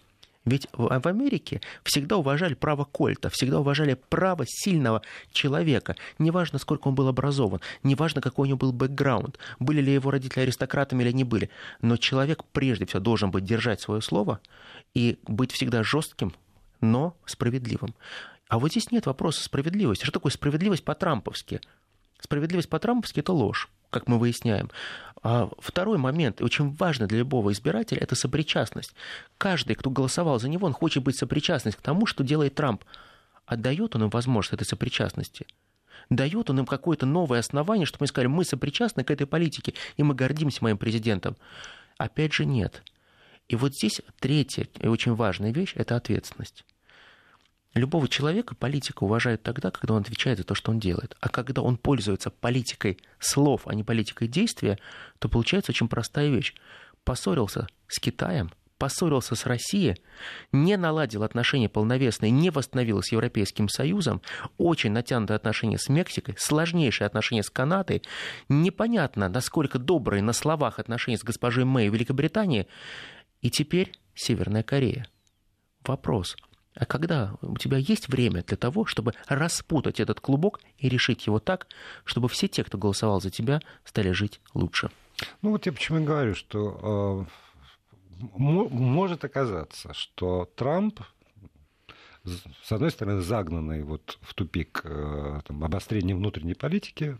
Ведь 0.47 0.69
в 0.73 1.07
Америке 1.07 1.61
всегда 1.85 2.17
уважали 2.17 2.55
право 2.55 2.85
Кольта, 2.85 3.29
всегда 3.29 3.61
уважали 3.61 3.95
право 4.09 4.45
сильного 4.47 5.03
человека. 5.33 5.97
Неважно, 6.19 6.59
сколько 6.59 6.89
он 6.89 6.95
был 6.95 7.09
образован, 7.09 7.61
неважно, 7.83 8.23
какой 8.23 8.45
у 8.45 8.49
него 8.49 8.59
был 8.59 8.73
бэкграунд, 8.73 9.39
были 9.59 9.83
ли 9.83 9.93
его 9.93 10.11
родители 10.11 10.41
аристократами 10.41 11.03
или 11.03 11.13
не 11.13 11.25
были. 11.25 11.51
Но 11.83 11.99
человек 11.99 12.43
прежде 12.53 12.87
всего 12.87 13.01
должен 13.01 13.31
быть 13.31 13.45
держать 13.45 13.83
свое 13.83 14.01
слово 14.01 14.41
и 14.95 15.19
быть 15.27 15.53
всегда 15.53 15.83
жестким, 15.83 16.33
но 16.81 17.15
справедливым. 17.27 17.95
А 18.51 18.59
вот 18.59 18.73
здесь 18.73 18.91
нет 18.91 19.07
вопроса 19.07 19.45
справедливости. 19.45 20.03
Что 20.03 20.15
такое 20.15 20.33
справедливость 20.33 20.85
по-трамповски? 20.85 21.61
Справедливость 22.19 22.69
по-трамповски– 22.69 23.21
это 23.21 23.33
ложь, 23.33 23.69
как 23.91 24.09
мы 24.09 24.19
выясняем. 24.19 24.73
А 25.23 25.49
второй 25.61 25.99
момент, 25.99 26.43
очень 26.43 26.75
важный 26.75 27.07
для 27.07 27.19
любого 27.19 27.53
избирателя, 27.53 28.01
это 28.01 28.17
сопричастность. 28.17 28.93
Каждый, 29.39 29.77
кто 29.77 29.89
голосовал 29.89 30.41
за 30.41 30.49
него, 30.49 30.67
он 30.67 30.73
хочет 30.73 31.05
быть 31.05 31.17
сопричастность 31.17 31.79
к 31.79 31.81
тому, 31.81 32.07
что 32.07 32.25
делает 32.25 32.57
Трамп. 32.57 32.83
Отдает 33.47 33.95
он 33.95 34.03
им 34.03 34.11
возможность 34.11 34.55
этой 34.55 34.69
сопричастности? 34.69 35.47
Дает 36.09 36.51
он 36.51 36.59
им 36.59 36.67
какое-то 36.67 37.07
новое 37.07 37.39
основание, 37.39 37.87
чтобы 37.87 38.03
мы 38.03 38.07
сказали, 38.09 38.27
мы 38.27 38.45
сопричастны 38.45 39.05
к 39.05 39.13
этой 39.13 39.29
политике, 39.29 39.75
и 39.97 40.03
мы 40.03 40.17
гордимся 40.17 40.65
моим 40.65 40.77
президентом? 40.77 41.37
Опять 41.99 42.33
же, 42.33 42.45
нет. 42.47 42.83
И 43.47 43.55
вот 43.55 43.77
здесь 43.77 44.01
третья 44.19 44.67
и 44.81 44.89
очень 44.89 45.15
важная 45.15 45.53
вещь– 45.53 45.75
это 45.77 45.95
ответственность. 45.95 46.65
Любого 47.75 48.09
человека 48.09 48.57
политика 48.57 49.05
уважают 49.05 49.43
тогда, 49.43 49.71
когда 49.71 49.95
он 49.95 50.03
отвечает 50.03 50.39
за 50.39 50.45
то, 50.45 50.55
что 50.55 50.73
он 50.73 50.81
делает. 50.81 51.17
А 51.21 51.29
когда 51.29 51.63
он 51.63 51.77
пользуется 51.77 52.31
политикой 52.31 52.99
слов, 53.21 53.63
а 53.67 53.75
не 53.75 53.85
политикой 53.85 54.27
действия, 54.27 54.79
то 55.21 55.29
получается 55.29 55.71
очень 55.71 55.89
простая 55.89 56.29
вещь. 56.31 56.55
Поссорился 57.05 57.69
с 57.87 58.01
Китаем, 58.01 58.51
поссорился 58.77 59.37
с 59.37 59.47
Россией, 59.47 60.03
не 60.51 60.77
наладил 60.77 61.23
отношения 61.23 61.69
полновесные, 61.69 62.33
не 62.33 62.51
восстановил 62.51 63.03
с 63.03 63.13
Европейским 63.13 63.69
Союзом, 63.69 64.21
очень 64.59 64.91
натянутые 64.91 65.37
отношения 65.37 65.79
с 65.79 65.89
Мексикой, 65.89 66.35
сложнейшие 66.39 67.07
отношения 67.07 67.45
с 67.45 67.51
Канадой, 67.51 68.03
непонятно, 68.49 69.29
насколько 69.29 69.79
добрые 69.79 70.23
на 70.23 70.33
словах 70.33 70.81
отношения 70.81 71.19
с 71.19 71.23
госпожой 71.23 71.65
Мэй 71.65 71.89
в 71.89 71.95
Великобритании, 71.95 72.67
и 73.43 73.51
теперь 73.51 73.93
Северная 74.15 74.65
Корея. 74.65 75.07
Вопрос– 75.85 76.37
а 76.75 76.87
когда 76.87 77.35
у 77.43 77.57
тебя 77.57 77.79
есть 77.79 78.09
время 78.09 78.43
для 78.43 78.57
того, 78.57 78.87
чтобы 78.87 79.15
распутать 79.27 80.01
этот 80.01 80.21
клубок 80.21 80.61
и 80.79 80.89
решить 80.89 81.27
его 81.27 81.41
так, 81.41 81.67
чтобы 82.05 82.29
все 82.29 82.49
те, 82.49 82.65
кто 82.65 82.79
голосовал 82.79 83.21
за 83.21 83.31
тебя, 83.31 83.61
стали 83.85 84.13
жить 84.13 84.41
лучше. 84.55 84.91
Ну 85.43 85.51
вот 85.51 85.67
я 85.67 85.73
почему 85.73 85.99
и 85.99 86.05
говорю, 86.05 86.35
что 86.35 87.27
э, 88.19 88.27
может 88.39 89.25
оказаться, 89.25 89.93
что 89.95 90.49
Трамп 90.57 91.01
с 92.25 92.73
одной 92.73 92.91
стороны, 92.91 93.23
загнанный 93.23 93.83
вот 93.83 94.19
в 94.21 94.35
тупик 94.35 94.83
э, 94.85 95.41
там, 95.47 95.59
внутренней 95.59 96.55
политики, 96.55 97.19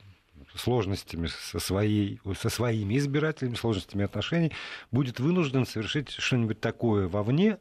сложностями 0.55 1.29
со, 1.29 1.59
своей, 1.59 2.21
со 2.39 2.51
своими 2.51 2.99
избирателями, 2.99 3.55
сложностями 3.55 4.05
отношений, 4.05 4.53
будет 4.91 5.21
вынужден 5.21 5.65
совершить 5.65 6.11
что-нибудь 6.11 6.61
такое 6.61 7.09
вовне, 7.09 7.59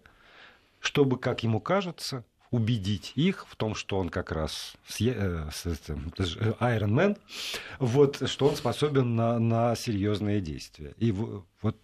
чтобы, 0.79 1.17
как 1.17 1.43
ему 1.43 1.59
кажется, 1.59 2.23
убедить 2.51 3.11
их 3.15 3.45
в 3.47 3.55
том, 3.55 3.75
что 3.75 3.99
он 3.99 4.09
как 4.09 4.31
раз 4.31 4.73
э, 4.99 6.53
Iron 6.59 6.91
Man, 6.91 7.17
вот, 7.77 8.27
что 8.29 8.47
он 8.47 8.55
способен 8.55 9.15
на, 9.15 9.39
на 9.39 9.75
серьезные 9.75 10.41
действия. 10.41 10.93
И 10.97 11.11
вот 11.11 11.77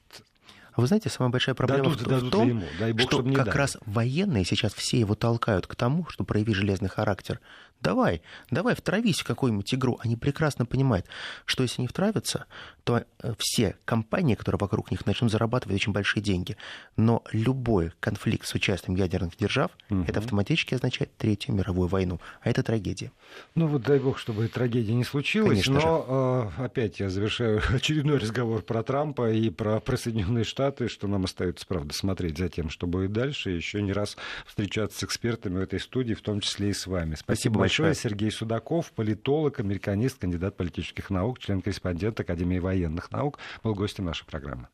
а 0.75 0.81
вы 0.81 0.87
знаете, 0.87 1.09
самая 1.09 1.31
большая 1.31 1.55
проблема 1.55 1.83
дадут, 1.85 2.01
в, 2.01 2.09
дадут 2.09 2.27
в 2.27 2.31
том, 2.31 2.47
ему. 2.49 2.65
Дай 2.79 2.91
бог, 2.91 3.07
что 3.07 3.23
как 3.23 3.45
дали. 3.45 3.57
раз 3.57 3.77
военные 3.85 4.43
сейчас 4.43 4.73
все 4.73 4.99
его 4.99 5.15
толкают 5.15 5.67
к 5.67 5.75
тому, 5.75 6.05
что 6.09 6.25
прояви 6.25 6.53
железный 6.53 6.89
характер. 6.89 7.39
Давай, 7.81 8.21
давай, 8.49 8.75
втравись 8.75 9.19
в 9.19 9.25
какую-нибудь 9.25 9.73
игру. 9.75 9.99
Они 10.01 10.15
прекрасно 10.15 10.65
понимают, 10.65 11.05
что 11.45 11.63
если 11.63 11.81
не 11.81 11.87
втравятся, 11.87 12.45
то 12.83 13.03
э, 13.21 13.33
все 13.37 13.75
компании, 13.85 14.35
которые 14.35 14.59
вокруг 14.59 14.91
них, 14.91 15.05
начнут 15.05 15.31
зарабатывать 15.31 15.75
очень 15.75 15.91
большие 15.91 16.23
деньги. 16.23 16.57
Но 16.97 17.23
любой 17.31 17.91
конфликт 17.99 18.47
с 18.47 18.53
участием 18.55 18.95
ядерных 18.95 19.37
держав, 19.37 19.71
угу. 19.89 20.03
это 20.07 20.19
автоматически 20.19 20.73
означает 20.73 21.15
Третью 21.17 21.53
мировую 21.53 21.87
войну. 21.87 22.19
А 22.41 22.49
это 22.49 22.63
трагедия. 22.63 23.11
Ну 23.53 23.67
вот 23.67 23.83
дай 23.83 23.99
бог, 23.99 24.17
чтобы 24.17 24.47
трагедия 24.47 24.93
не 24.93 25.03
случилась. 25.03 25.63
Конечно 25.63 25.73
но 25.75 25.79
же. 25.79 26.59
Э, 26.59 26.65
опять 26.65 26.99
я 26.99 27.09
завершаю 27.09 27.61
очередной 27.73 28.17
разговор 28.17 28.61
про 28.61 28.83
Трампа 28.83 29.31
и 29.31 29.49
про, 29.49 29.79
про 29.79 29.97
Соединенные 29.97 30.43
Штаты, 30.43 30.87
что 30.87 31.07
нам 31.07 31.25
остается, 31.25 31.65
правда, 31.67 31.93
смотреть 31.93 32.37
за 32.37 32.49
тем, 32.49 32.69
что 32.69 32.87
будет 32.87 33.11
дальше, 33.11 33.51
и 33.51 33.55
еще 33.55 33.81
не 33.81 33.93
раз 33.93 34.17
встречаться 34.45 34.99
с 34.99 35.03
экспертами 35.03 35.57
в 35.57 35.61
этой 35.61 35.79
студии, 35.79 36.13
в 36.13 36.21
том 36.21 36.39
числе 36.39 36.69
и 36.69 36.73
с 36.73 36.87
вами. 36.87 37.15
Спасибо, 37.15 37.55
Спасибо 37.55 37.59
большое. 37.65 37.95
Сергей 37.95 38.31
Судаков, 38.31 38.91
политолог, 38.91 39.59
американист, 39.59 40.19
кандидат 40.19 40.55
политических 40.55 41.09
наук, 41.09 41.39
член-корреспондент 41.39 42.19
Академии 42.19 42.59
военных 42.59 43.11
наук, 43.11 43.39
был 43.63 43.75
гостем 43.75 44.05
нашей 44.05 44.25
программы. 44.25 44.63